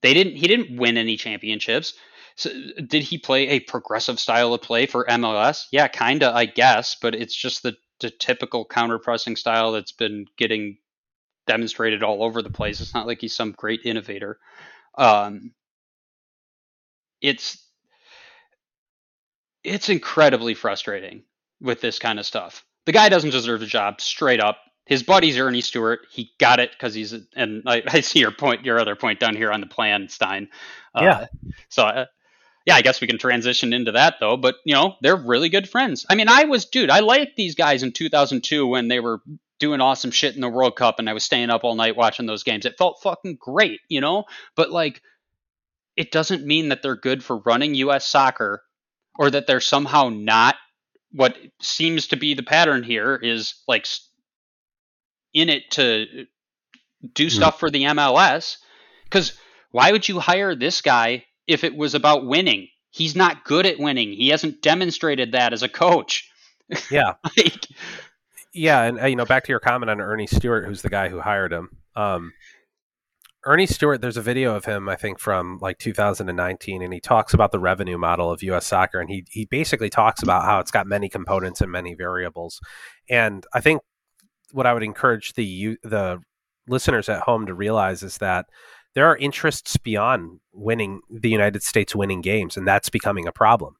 [0.00, 1.94] They didn't he didn't win any championships.
[2.36, 2.50] So,
[2.86, 5.66] did he play a progressive style of play for MLS?
[5.70, 9.92] Yeah, kind of, I guess, but it's just the, the typical counter pressing style that's
[9.92, 10.78] been getting
[11.46, 12.80] demonstrated all over the place.
[12.80, 14.38] It's not like he's some great innovator.
[14.96, 15.52] Um,
[17.20, 17.64] it's
[19.64, 21.22] it's incredibly frustrating
[21.60, 22.64] with this kind of stuff.
[22.86, 24.58] The guy doesn't deserve the job, straight up.
[24.84, 26.00] His buddy's Earnie Stewart.
[26.10, 29.36] He got it because he's and I, I see your point, your other point down
[29.36, 30.48] here on the plan, Stein.
[30.94, 31.26] Uh, Yeah.
[31.68, 32.06] So, uh,
[32.66, 34.36] yeah, I guess we can transition into that though.
[34.36, 36.04] But you know, they're really good friends.
[36.10, 39.20] I mean, I was, dude, I liked these guys in 2002 when they were
[39.62, 42.26] doing awesome shit in the World Cup, and I was staying up all night watching
[42.26, 42.66] those games.
[42.66, 44.24] It felt fucking great, you know.
[44.56, 45.00] But like,
[45.96, 48.04] it doesn't mean that they're good for running U.S.
[48.04, 48.64] soccer,
[49.16, 50.56] or that they're somehow not.
[51.12, 53.86] What seems to be the pattern here is like
[55.32, 56.24] in it to uh,
[57.14, 57.30] do hmm.
[57.30, 58.56] stuff for the MLS.
[59.04, 59.38] Because
[59.70, 62.66] why would you hire this guy if it was about winning?
[62.90, 64.12] He's not good at winning.
[64.12, 66.28] He hasn't demonstrated that as a coach.
[66.90, 67.14] Yeah.
[67.36, 67.66] like,
[68.54, 71.08] Yeah, and uh, you know, back to your comment on Earnie Stewart, who's the guy
[71.08, 71.70] who hired him.
[71.96, 72.32] Um,
[73.44, 77.34] Earnie Stewart, there's a video of him, I think, from like 2019, and he talks
[77.34, 78.66] about the revenue model of U.S.
[78.66, 82.60] soccer, and he he basically talks about how it's got many components and many variables.
[83.08, 83.82] And I think
[84.52, 86.20] what I would encourage the the
[86.68, 88.46] listeners at home to realize is that
[88.94, 93.76] there are interests beyond winning the United States winning games, and that's becoming a problem.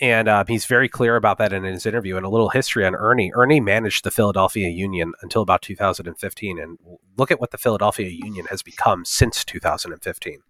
[0.00, 2.16] And uh, he's very clear about that in his interview.
[2.16, 3.30] And a little history on Earnie.
[3.34, 6.58] Ernie managed the Philadelphia Union until about 2015.
[6.58, 6.78] And
[7.16, 10.40] look at what the Philadelphia Union has become since 2015.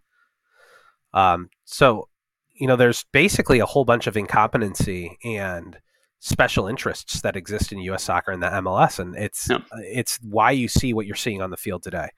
[1.12, 2.08] Um, so,
[2.54, 5.78] you know, there's basically a whole bunch of incompetency and
[6.24, 8.02] special interests that exist in U.S.
[8.02, 9.58] soccer and the MLS, and it's yeah.
[9.72, 12.08] it's why you see what you're seeing on the field today.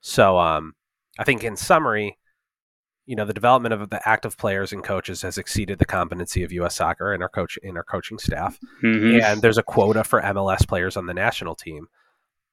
[0.00, 0.74] So, um,
[1.18, 2.18] I think in summary,
[3.08, 6.52] you know, the development of the active players and coaches has exceeded the competency of
[6.52, 6.76] U.S.
[6.76, 8.58] Soccer and our coach in our coaching staff.
[8.84, 9.24] Mm-hmm.
[9.24, 11.86] And there's a quota for MLS players on the national team.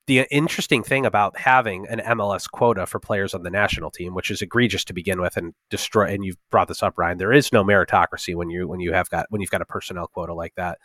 [0.07, 4.31] The interesting thing about having an MLS quota for players on the national team, which
[4.31, 6.05] is egregious to begin with, and destroy.
[6.05, 7.17] And you've brought this up, Rian.
[7.17, 10.07] There is no meritocracy when you when you have got when you've got a personnel
[10.07, 10.77] quota like that.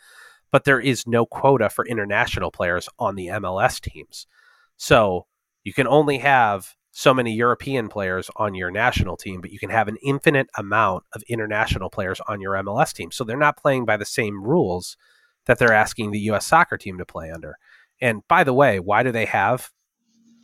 [0.51, 4.27] But there is no quota for international players on the MLS teams.
[4.75, 5.27] So
[5.63, 9.69] you can only have so many European players on your national team, but you can
[9.69, 13.11] have an infinite amount of international players on your MLS team.
[13.11, 14.97] So they're not playing by the same rules
[15.45, 16.45] that they're asking the U.S.
[16.45, 17.57] soccer team to play under.
[18.01, 19.71] And by the way, why do they have,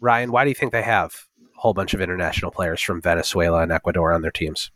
[0.01, 3.61] Rian, why do you think they have a whole bunch of international players from Venezuela
[3.61, 4.71] and Ecuador on their teams?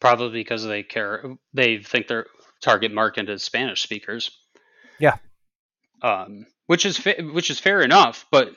[0.00, 2.26] Probably because they care, they think their
[2.60, 4.36] target market is Spanish speakers.
[4.98, 5.16] Yeah.
[6.02, 8.48] Um, which is fa- which is fair enough, but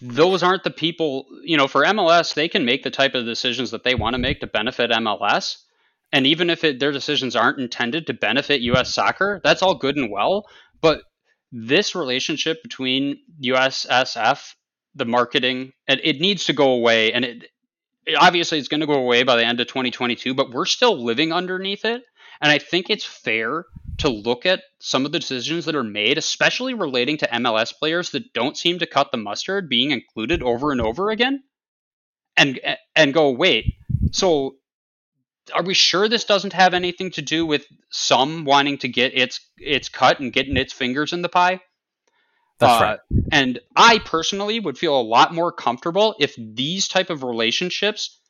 [0.00, 3.70] those aren't the people, you know, for MLS, they can make the type of decisions
[3.70, 5.58] that they want to make to benefit MLS.
[6.12, 9.96] And even if it, their decisions aren't intended to benefit US soccer, that's all good
[9.96, 10.46] and well.
[10.80, 11.02] But
[11.52, 14.54] this relationship between USSF,
[14.94, 17.12] the marketing, and it needs to go away.
[17.12, 17.44] And it,
[18.06, 21.02] it obviously it's going to go away by the end of 2022, but we're still
[21.02, 22.02] living underneath it.
[22.40, 23.66] And I think it's fair
[24.00, 28.10] to look at some of the decisions that are made, especially relating to MLS players
[28.10, 31.42] that don't seem to cut the mustard being included over and over again,
[32.36, 32.60] and
[32.96, 33.74] and go, wait,
[34.12, 34.56] so
[35.54, 39.40] are we sure this doesn't have anything to do with some wanting to get its
[39.58, 41.60] its cut and getting its fingers in the pie?
[42.58, 42.98] That's uh, right.
[43.32, 48.20] And I personally would feel a lot more comfortable if these type of relationships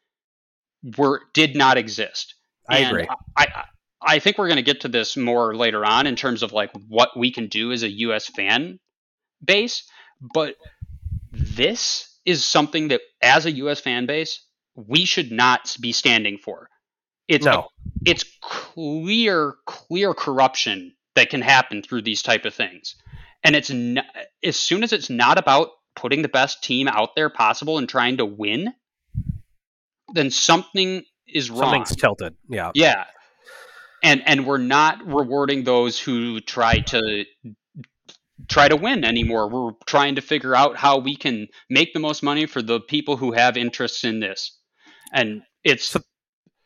[0.97, 2.35] were did not exist.
[2.69, 3.09] I and agree.
[3.37, 3.65] I,
[4.03, 6.71] I think we're going to get to this more later on in terms of like
[6.89, 8.79] what we can do as a US fan
[9.45, 9.85] base,
[10.35, 10.57] but
[11.33, 16.69] this is something that as a US fan base we should not be standing for.
[17.29, 17.69] It's no.
[18.07, 22.97] it's clear clear corruption that can happen through these type of things.
[23.45, 24.05] And it's not,
[24.43, 28.19] as soon as it's not about putting the best team out there possible and trying
[28.19, 28.73] to win,
[30.13, 31.61] then something is wrong.
[31.61, 32.35] Something's tilted.
[32.49, 32.73] Yeah.
[32.75, 33.05] Yeah
[34.03, 37.25] and and we're not rewarding those who try to
[38.49, 39.49] try to win anymore.
[39.49, 43.17] We're trying to figure out how we can make the most money for the people
[43.17, 44.59] who have interests in this,
[45.13, 45.87] and it's.
[45.87, 46.01] So,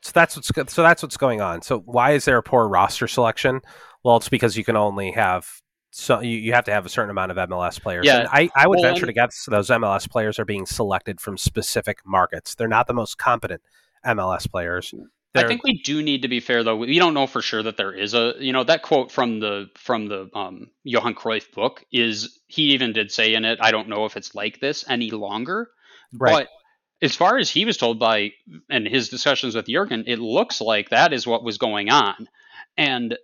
[0.03, 1.63] so that's what's so that's what's going on.
[1.63, 3.61] So why is there a poor roster selection?
[4.05, 5.49] Well, it's because you can only have
[5.97, 8.05] so you, you have to have a certain amount of MLS players.
[8.05, 11.21] Yeah, and I, I would well, venture to guess those MLS players are being selected
[11.21, 12.57] from specific markets.
[12.57, 13.63] They're not the most competent
[14.05, 14.93] MLS players.
[15.35, 16.77] I think we do need to be fair, though.
[16.77, 19.69] We don't know for sure that there is a, you know, that quote from the
[19.75, 23.59] from the um, Johan Cruyff book is he even did say in it.
[23.61, 25.71] I don't know if it's like this any longer,
[26.13, 26.47] right.
[26.47, 26.49] but
[27.03, 28.33] as far as he was told by
[28.71, 32.29] and his discussions with Jurgen, it looks like that is what was going on,
[32.77, 33.19] and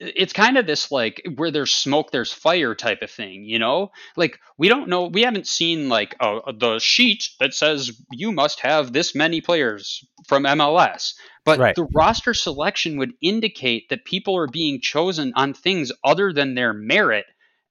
[0.00, 3.90] it's kind of this like where there's smoke there's fire type of thing you know
[4.16, 8.60] like we don't know we haven't seen like uh, the sheet that says you must
[8.60, 11.12] have this many players from mls
[11.44, 11.76] but right.
[11.76, 16.72] the roster selection would indicate that people are being chosen on things other than their
[16.72, 17.26] merit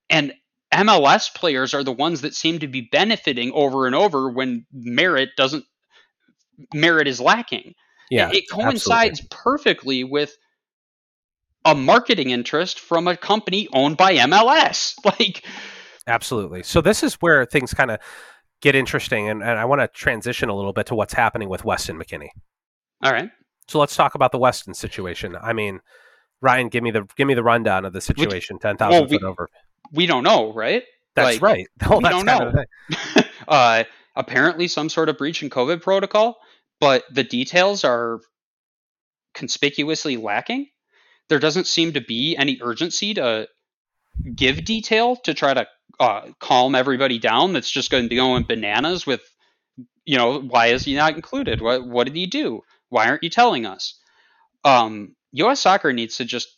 [0.09, 0.31] and
[0.71, 5.29] mls players are the ones that seem to be benefiting over and over when merit
[5.35, 5.65] doesn't
[6.75, 7.73] merit is lacking
[8.11, 9.27] yeah it, it coincides absolutely.
[9.31, 10.37] perfectly with
[11.69, 14.95] a marketing interest from a company owned by MLS.
[15.05, 15.43] Like,
[16.07, 16.63] absolutely.
[16.63, 17.99] So this is where things kind of
[18.61, 21.65] get interesting, and, and I want to transition a little bit to what's happening with
[21.65, 22.29] Weston McKennie.
[23.03, 23.29] All right.
[23.67, 25.35] So let's talk about the Weston situation.
[25.41, 25.79] I mean,
[26.43, 28.59] Rian, give me the give me the rundown of the situation.
[28.59, 29.49] Ten thousand well, foot over.
[29.91, 30.83] We don't know, right?
[31.15, 31.67] That's like, right.
[31.89, 32.53] We don't know.
[33.47, 33.83] uh,
[34.15, 36.37] apparently, some sort of breach in COVID protocol,
[36.79, 38.19] but the details are
[39.33, 40.67] conspicuously lacking
[41.29, 43.47] there doesn't seem to be any urgency to
[44.35, 45.67] give detail to try to
[45.99, 47.53] uh, calm everybody down.
[47.53, 49.21] That's just going to be going bananas with,
[50.05, 51.61] you know, why is he not included?
[51.61, 52.61] What what did he do?
[52.89, 53.99] Why aren't you telling us?
[54.63, 55.59] Um, U.S.
[55.59, 56.49] Soccer needs to just,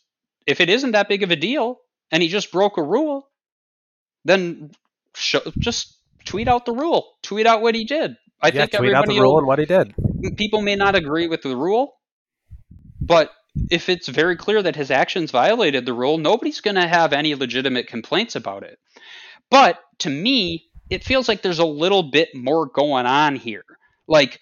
[0.46, 1.78] if it isn't that big of a deal,
[2.10, 3.28] and he just broke a rule,
[4.24, 4.70] then
[5.14, 7.12] show, just tweet out the rule.
[7.22, 8.16] Tweet out what he did.
[8.40, 8.56] I think everybody.
[8.56, 9.94] yeah, think tweet out the rule will- and what he did.
[10.36, 11.94] people may not agree with the rule,
[13.00, 13.30] but
[13.70, 17.34] if it's very clear that his actions violated the rule, nobody's going to have any
[17.34, 18.78] legitimate complaints about it.
[19.50, 23.64] But to me, it feels like there's a little bit more going on here.
[24.08, 24.40] Like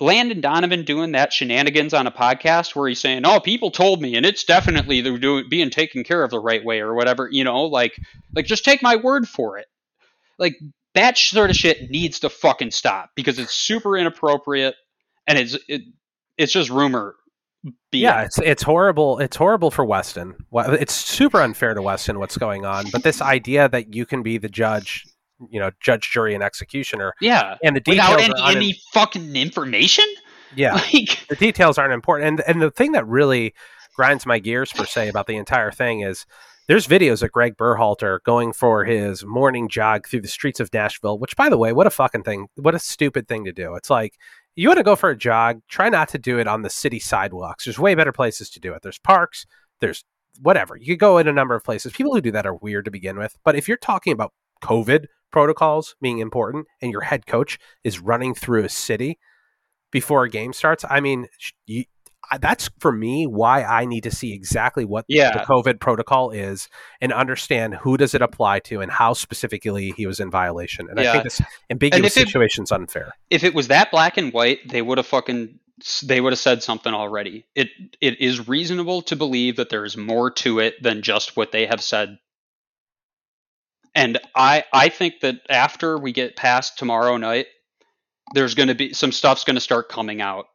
[0.00, 4.16] Landon Donovan doing that shenanigans on a podcast where he's saying, "Oh, people told me,
[4.16, 7.44] and it's definitely they're doing being taken care of the right way or whatever." You
[7.44, 7.96] know, like
[8.34, 9.66] like just take my word for it.
[10.38, 10.56] Like
[10.94, 14.74] that sort of shit needs to fucking stop because it's super inappropriate
[15.26, 15.82] and it's it,
[16.36, 17.14] it's just rumor.
[17.66, 17.72] BS.
[17.92, 19.18] Yeah, it's it's horrible.
[19.18, 20.34] It's horrible for Weston.
[20.52, 22.86] It's super unfair to Weston what's going on.
[22.90, 25.04] But this idea that you can be the judge,
[25.50, 27.56] you know, judge, jury, and executioner, yeah.
[27.62, 30.04] and the details Without any, un- any fucking information,
[30.54, 32.28] yeah, like the details aren't important.
[32.28, 33.54] And and the thing that really
[33.94, 36.26] grinds my gears per se about the entire thing is
[36.68, 41.18] there's videos of Greg Berhalter going for his morning jog through the streets of Nashville.
[41.18, 42.48] Which, by the way, what a fucking thing!
[42.56, 43.74] What a stupid thing to do.
[43.74, 44.18] It's like
[44.56, 46.98] you want to go for a jog, try not to do it on the city
[46.98, 47.64] sidewalks.
[47.64, 48.82] There's way better places to do it.
[48.82, 49.46] There's parks.
[49.80, 50.02] There's
[50.40, 50.76] whatever.
[50.76, 51.92] You could go in a number of places.
[51.92, 53.36] People who do that are weird to begin with.
[53.44, 54.32] But if you're talking about
[54.64, 59.18] COVID protocols being important and your head coach is running through a city
[59.90, 61.26] before a game starts, I mean,
[61.66, 61.84] you,
[62.40, 65.32] that's for me why I need to see exactly what Yeah.
[65.32, 66.68] the COVID protocol is
[67.00, 70.88] and understand who does it apply to and how specifically he was in violation.
[70.90, 73.12] And I think this ambiguous situation is unfair.
[73.30, 75.58] if it was that black and white, they would have fucking
[76.04, 77.44] they would have said something already.
[77.54, 77.68] It
[78.00, 81.66] it is reasonable to believe that there is more to it than just what they
[81.66, 82.18] have said.
[83.94, 87.46] And I I think that after we get past tomorrow night,
[88.34, 90.46] there's going to be some stuff's going to start coming out.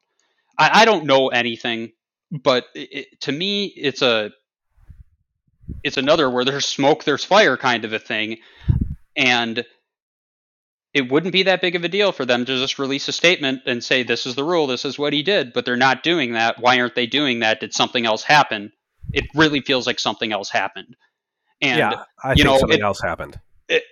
[0.58, 1.92] I, I don't know anything,
[2.32, 4.32] but it, it, to me, it's a
[5.84, 8.38] it's another where there's smoke, there's fire kind of a thing,
[9.16, 9.66] and
[10.94, 13.62] it wouldn't be that big of a deal for them to just release a statement
[13.66, 16.34] and say this is the rule, this is what he did, but they're not doing
[16.34, 16.60] that.
[16.60, 17.62] Why aren't they doing that?
[17.62, 18.74] Did something else happen?
[19.14, 20.96] It really feels like something else happened.
[21.62, 23.40] And yeah, I you think know, something it- else happened.
[23.70, 23.84] it-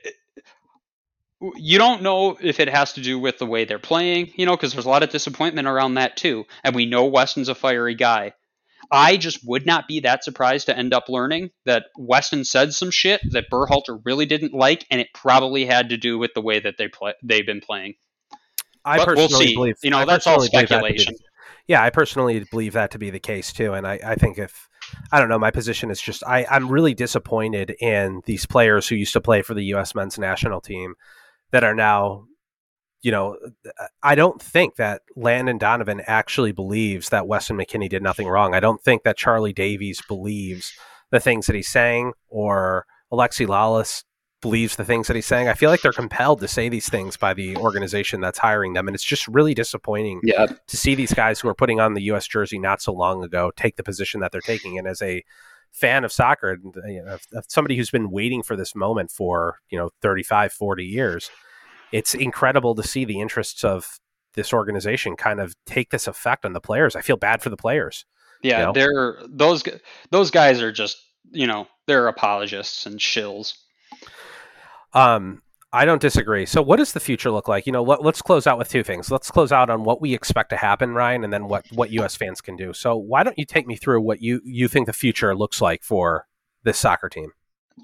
[1.55, 4.55] you don't know if it has to do with the way they're playing, you know,
[4.55, 6.45] because there's a lot of disappointment around that too.
[6.63, 8.33] And we know Weston's a fiery guy.
[8.91, 12.91] I just would not be that surprised to end up learning that Weston said some
[12.91, 16.59] shit that Berhalter really didn't like, and it probably had to do with the way
[16.59, 17.93] that they play they've been playing.
[18.83, 19.55] I But we'll personally see.
[19.55, 21.13] believe You know, I that's all that be speculation.
[21.67, 24.67] yeah, I personally believe that to be the case too, and I, I think if
[25.11, 28.95] I don't know, my position is just I, I'm really disappointed in these players who
[28.95, 29.93] used to play for the U.S.
[29.93, 30.95] men's national team
[31.51, 32.25] that are now,
[33.01, 33.37] you know,
[34.03, 38.53] I don't think that Landon Donovan actually believes that Weston McKennie did nothing wrong.
[38.53, 40.73] I don't think that Charlie Davies believes
[41.11, 44.03] the things that he's saying or Alexi Lalas
[44.41, 45.47] believes the things that he's saying.
[45.49, 48.87] I feel like they're compelled to say these things by the organization that's hiring them,
[48.87, 50.45] and it's just really disappointing Yeah.
[50.45, 52.25] to see these guys who are putting on the U.S.
[52.27, 54.77] jersey not so long ago take the position that they're taking.
[54.77, 55.23] And as a
[55.71, 59.11] fan of soccer, and, you know, of- of somebody who's been waiting for this moment
[59.11, 61.29] for, you know, 35, 40 years,
[61.91, 63.99] it's incredible to see the interests of
[64.35, 66.95] this organization kind of take this effect on the players.
[66.95, 68.05] I feel bad for the players.
[68.43, 68.71] Yeah, You know?
[68.73, 69.63] they're those
[70.11, 70.97] those guys are just
[71.31, 73.53] you know they're apologists and shills.
[74.93, 75.41] Um,
[75.71, 76.47] I don't disagree.
[76.47, 77.67] So, what does the future look like?
[77.67, 79.11] You know, let, let's close out with two things.
[79.11, 82.15] Let's close out on what we expect to happen, Rian, and then what what U.S.
[82.15, 82.73] fans can do.
[82.73, 85.83] So, why don't you take me through what you you think the future looks like
[85.83, 86.25] for
[86.63, 87.33] this soccer team?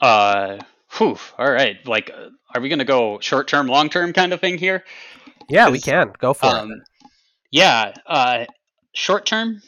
[0.02, 0.58] Uh,
[0.98, 1.78] whew, all right.
[1.86, 2.10] Like,
[2.56, 4.84] are we gonna go short term, long term kind of thing here?
[5.48, 6.54] Yeah, we can go for it.
[6.54, 6.82] Um,
[7.52, 7.94] yeah.
[8.08, 8.46] Uh,
[8.94, 9.62] short term.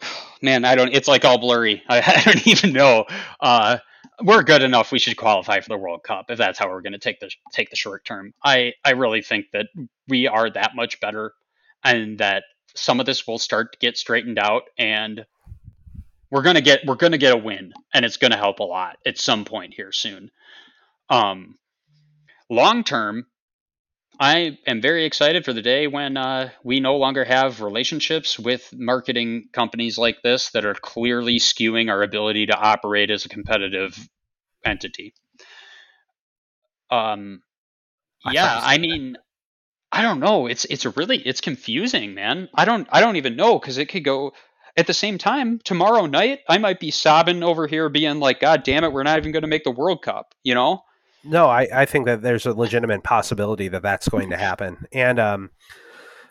[0.42, 0.92] Man, I don't.
[0.92, 1.82] It's like all blurry.
[1.88, 3.06] I, I don't even know.
[3.40, 3.78] Uh,
[4.22, 4.92] we're good enough.
[4.92, 7.30] We should qualify for the World Cup if that's how we're going to take the
[7.52, 8.34] take the short term.
[8.44, 9.66] I I really think that
[10.08, 11.32] we are that much better,
[11.84, 12.44] and that
[12.74, 15.24] some of this will start to get straightened out, and
[16.30, 19.18] we're gonna get we're gonna get a win, and it's gonna help a lot at
[19.18, 20.30] some point here soon.
[21.08, 21.58] Um,
[22.50, 23.26] long term,
[24.20, 28.68] I am very excited for the day when uh, we no longer have relationships with
[28.72, 33.96] marketing companies like this that are clearly skewing our ability to operate as a competitive
[34.64, 35.14] entity.
[36.90, 37.42] Um,
[38.24, 39.16] I yeah, I mean,
[39.92, 40.46] I don't know.
[40.46, 42.48] It's it's really it's confusing, man.
[42.54, 44.32] I don't I don't even know because it could go.
[44.76, 48.64] at the same time, tomorrow night I might be sobbing over here, being like, "God
[48.64, 50.82] damn it, we're not even going to make the World Cup," you know?
[51.28, 55.18] No, I, I think that there's a legitimate possibility that that's going to happen, and
[55.18, 55.50] um,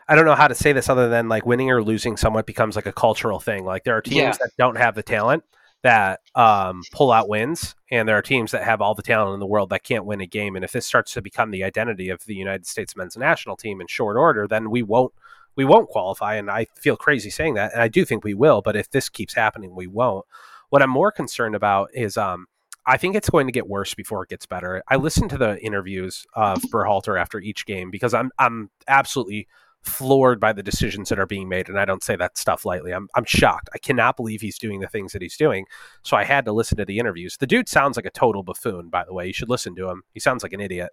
[0.07, 2.75] I don't know how to say this other than like winning or losing somewhat becomes
[2.75, 3.65] like a cultural thing.
[3.65, 4.31] Like there are teams Yeah.
[4.31, 5.43] that don't have the talent
[5.83, 9.39] that um, pull out wins, and there are teams that have all the talent in
[9.39, 10.55] the world that can't win a game.
[10.55, 13.79] And if this starts to become the identity of the United States men's national team
[13.81, 15.13] in short order, then we won't
[15.55, 16.35] we won't qualify.
[16.35, 18.61] And I feel crazy saying that, and I do think we will.
[18.61, 20.25] But if this keeps happening, we won't.
[20.69, 22.47] What I'm more concerned about is um,
[22.87, 24.81] I think it's going to get worse before it gets better.
[24.87, 26.75] I listened to the interviews of mm-hmm.
[26.75, 29.47] Berhalter after each game because I'm I'm absolutely
[29.81, 32.93] floored by the decisions that are being made, and I don't say that stuff lightly.
[32.93, 33.69] I'm I'm shocked.
[33.75, 35.65] I cannot believe he's doing the things that he's doing.
[36.03, 37.37] So I had to listen to the interviews.
[37.37, 39.27] The dude sounds like a total buffoon, by the way.
[39.27, 40.03] You should listen to him.
[40.13, 40.91] He sounds like an idiot.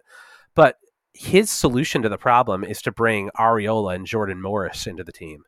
[0.53, 0.75] But
[1.13, 5.43] his solution to the problem is to bring Arriola and Jordan Morris into the team.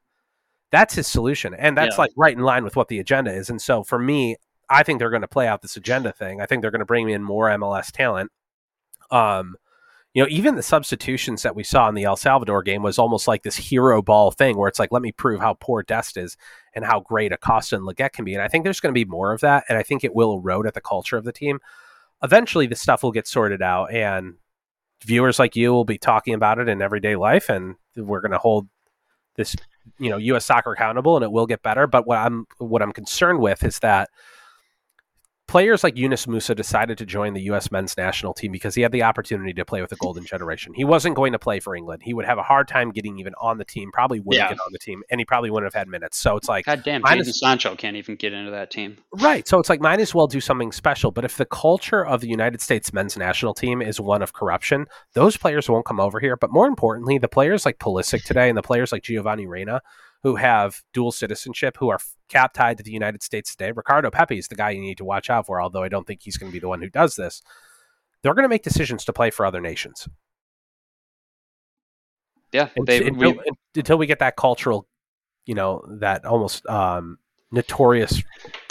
[0.72, 2.04] That's his solution, and that's Yeah.
[2.04, 3.50] like right in line with what the agenda is.
[3.50, 4.38] And so for me,
[4.70, 6.42] I think they're going to play out this agenda thing.
[6.42, 8.32] I think they're going to bring in more MLS talent.
[9.12, 9.56] Um,
[10.14, 13.28] you know, even the substitutions that we saw in the El Salvador game was almost
[13.28, 16.38] like this hero ball thing where it's like, let me prove how poor Dest is
[16.74, 18.34] and how great Acosta and Lletget can be.
[18.34, 19.66] And I think there's going to be more of that.
[19.70, 21.60] And I think it will erode at the culture of the team.
[22.24, 24.34] Eventually, this stuff will get sorted out, and
[25.06, 27.48] viewers like you will be talking about it in everyday life.
[27.48, 28.68] And we're going to hold
[29.36, 29.56] this,
[30.00, 30.46] you know, U.S.
[30.46, 31.86] soccer accountable, and it will get better.
[31.86, 34.10] But what I'm what I'm concerned with is that
[35.48, 37.72] players like Yunus Musah decided to join the U.S.
[37.72, 40.74] men's national team because he had the opportunity to play with the golden generation.
[40.76, 42.02] He wasn't going to play for England.
[42.04, 44.50] He would have a hard time getting even on the team, probably wouldn't Yeah.
[44.50, 46.18] get on the team, and he probably wouldn't have had minutes.
[46.18, 48.98] So it's like, God damn, is- Sancho can't even get into that team.
[49.22, 49.48] right.
[49.48, 51.12] So it's like, might as well do something special.
[51.12, 54.86] But if the culture of the United States men's national team is one of corruption,
[55.14, 56.36] those players won't come over here.
[56.36, 59.82] But more importantly, the players like Pulisic today and the players like Giovanni Reyna,
[60.24, 62.00] who have dual citizenship, who are
[62.30, 63.72] cap tied to the United States today.
[63.72, 66.22] Ricardo Pepi is the guy you need to watch out for, although I don't think
[66.24, 67.42] he's going to be the one who does this.
[68.22, 70.08] They're going to make decisions to play for other nations
[72.52, 73.42] Yeah, they, until, we,
[73.76, 74.88] until we get that cultural,
[75.46, 77.18] you know, that almost um,
[77.52, 78.22] notorious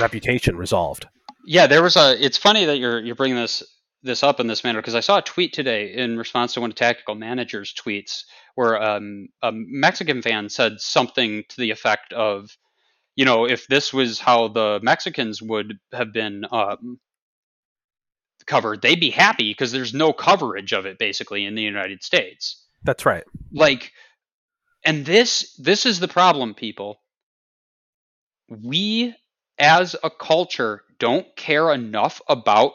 [0.00, 1.06] reputation resolved.
[1.46, 2.22] Yeah, there was a.
[2.22, 3.62] It's funny that you're you're bringing this
[4.02, 6.70] this up in this manner because I saw a tweet today in response to one
[6.70, 12.56] of Tactical Manager's tweets where um, a Mexican fan said something to the effect of,
[13.16, 17.00] you know, if this was how the Mexicans would have been um,
[18.46, 22.64] covered, they'd be happy because there's no coverage of it basically in the United States
[22.84, 23.24] That's right.
[23.52, 23.92] like
[24.84, 27.00] and this this is the problem people
[28.48, 29.14] we
[29.58, 32.72] as a culture don't care enough about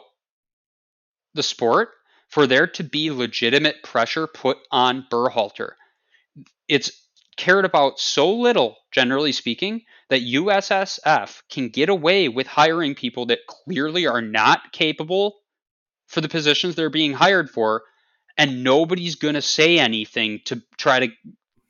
[1.34, 1.90] the sport
[2.28, 5.72] for there to be legitimate pressure put on Berhalter.
[6.68, 6.90] It's
[7.36, 9.82] cared about so little, generally speaking,
[10.12, 15.36] that USSF can get away with hiring people that clearly are not capable
[16.06, 17.82] for the positions they're being hired for,
[18.36, 21.08] and nobody's going to say anything to try to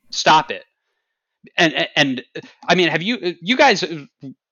[0.09, 0.65] stop it.
[1.57, 2.23] And, and
[2.67, 3.85] I mean, have you you guys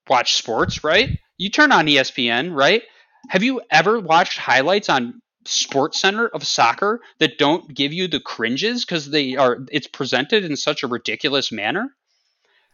[0.08, 1.10] watch sports, right?
[1.36, 2.82] You turn on ESPN, right?
[3.28, 8.20] Have you ever watched highlights on Sports Center of soccer that don't give you the
[8.20, 11.94] cringes because they are it's presented in such a ridiculous manner?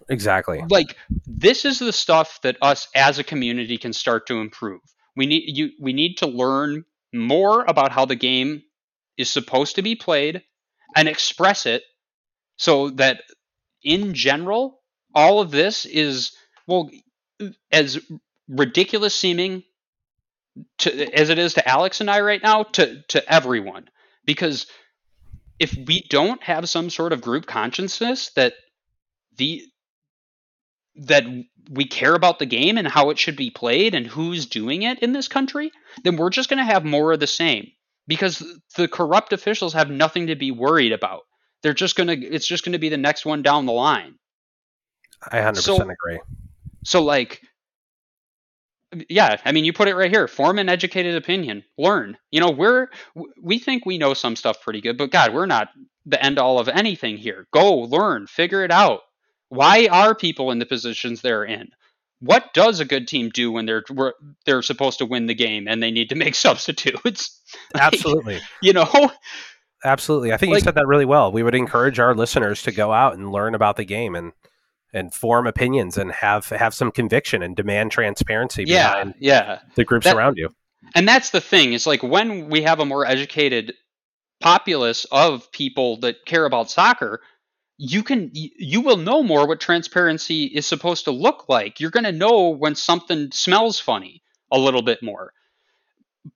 [0.09, 0.63] Exactly.
[0.69, 0.97] Like
[1.27, 4.81] this is the stuff that us as a community can start to improve.
[5.17, 8.63] We need you we need to learn more about how the game
[9.17, 10.43] is supposed to be played
[10.97, 11.83] and express it
[12.57, 13.23] so that
[13.83, 14.81] in general
[15.15, 16.33] all of this is
[16.67, 16.91] well
[17.73, 17.99] as
[18.49, 19.63] ridiculous seeming
[20.79, 23.89] to as it is to Alex and I right now to to everyone
[24.25, 24.67] because
[25.59, 28.55] if we don't have some sort of group consciousness that
[29.37, 29.63] the
[30.99, 31.25] that
[31.71, 34.99] we care about the game and how it should be played and who's doing it
[35.01, 35.71] in this country,
[36.03, 37.69] then we're just going to have more of the same
[38.07, 38.43] because
[38.77, 41.23] the corrupt officials have nothing to be worried about.
[41.63, 44.15] They're just going to it's just going to be the next one down the line.
[45.31, 46.21] I 100% So- agree.
[46.85, 47.43] So like
[49.11, 50.27] yeah, I mean you put it right here.
[50.29, 51.63] Form an educated opinion.
[51.77, 52.17] Learn.
[52.31, 52.89] You know, we're
[53.43, 55.69] we think we know some stuff pretty good, but god, we're not
[56.07, 57.47] the end all of anything here.
[57.53, 59.01] Go learn, figure it out.
[59.49, 61.69] Why are people in the positions they're in?
[62.21, 63.85] What does a good team do when they're
[64.45, 67.41] they're supposed to win the game and they need to make substitutes?
[67.75, 68.41] Like, Absolutely.
[68.61, 69.11] You know,
[69.85, 70.33] Absolutely.
[70.33, 71.31] I think Like- you said that really well.
[71.31, 74.33] We would encourage our listeners to go out and learn about the game and
[74.93, 79.59] and form opinions and have have some conviction and demand transparency yeah, behind yeah.
[79.77, 80.49] the groups That- around you.
[80.95, 81.73] And that's the thing.
[81.75, 83.75] It's like when we have a more educated
[84.41, 87.21] populace of people that care about soccer,
[87.79, 91.79] you can you will know more what transparency is supposed to look like.
[91.79, 94.23] You're going to know when something smells funny
[94.53, 95.33] a little bit more.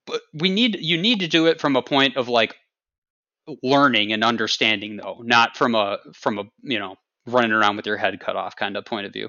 [0.06, 2.54] But we need you need to do it from a point of like
[3.62, 6.94] learning and understanding though, not from a from a, you know,
[7.26, 9.28] running around with your head cut off kind of point of view.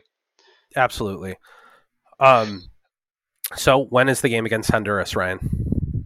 [0.75, 1.35] Absolutely.
[2.19, 2.61] Um
[3.55, 5.39] so when is the game against Honduras, Rian?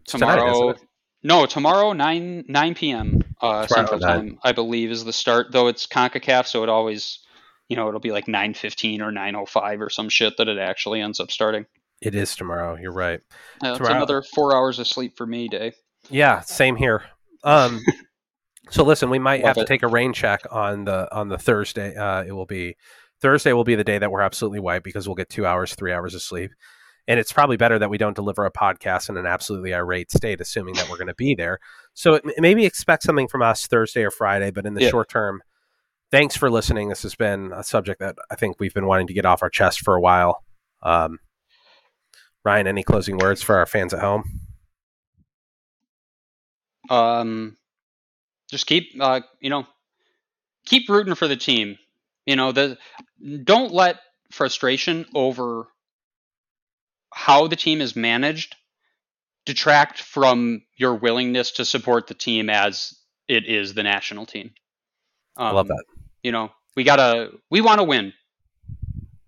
[0.06, 0.88] Tomorrow tonight,
[1.22, 3.22] no, tomorrow nine nine p.m.
[3.42, 5.52] Uh, Central Time, I believe, is the start.
[5.52, 7.20] Though it's Concacaf, so it always,
[7.70, 10.48] you know, it'll be like nine fifteen or nine oh five or some shit that
[10.48, 11.66] it actually ends up starting.
[12.02, 12.78] It is tomorrow.
[12.78, 13.20] You're right.
[13.64, 15.74] Uh, it's another four hours of sleep for me, Day.
[16.10, 17.04] Yeah, same here.
[17.44, 17.82] Um,
[18.70, 19.62] so listen, we might Love have it.
[19.62, 21.96] to take a rain check on the on the Thursday.
[21.96, 22.76] Uh, it will be
[23.22, 23.54] Thursday.
[23.54, 26.16] Will be the day that we're absolutely white because we'll get two hours, three hours
[26.16, 26.52] of sleep
[27.08, 30.42] and it's probably better that we don't deliver a podcast in an absolutely irate state,
[30.42, 31.60] assuming that we're going to be there.
[31.94, 34.90] So it, maybe expect something from us Thursday or Friday, but in the yeah.
[34.90, 35.42] short term,
[36.12, 36.90] thanks for listening.
[36.90, 39.50] This has been a subject that I think we've been wanting to get off our
[39.50, 40.44] chest for a while.
[40.84, 41.20] Um,
[42.46, 44.42] Rian, any closing words for our fans at home?
[46.90, 47.58] Um,
[48.50, 49.66] just keep, uh, you know,
[50.66, 51.78] keep rooting for the team.
[52.26, 52.78] You know, the
[53.44, 54.00] don't let
[54.32, 55.68] frustration over
[57.18, 58.56] how the team is managed
[59.44, 62.94] detract from your willingness to support the team as
[63.28, 64.52] it is the national team.
[65.36, 65.84] Um, I love that.
[66.22, 68.14] You know, we gotta, we want to win.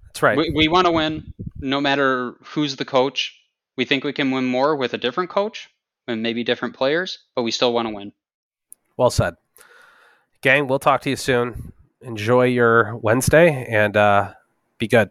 [0.05, 0.37] That's right.
[0.37, 3.35] We, we want to win no matter who's the coach.
[3.75, 5.67] We think we can win more with a different coach
[6.07, 8.11] and maybe different players, but we still want to win.
[8.97, 9.33] Well said.
[10.41, 11.73] Gang, we'll talk to you soon.
[12.01, 14.33] Enjoy your Wednesday and uh,
[14.77, 15.09] be good.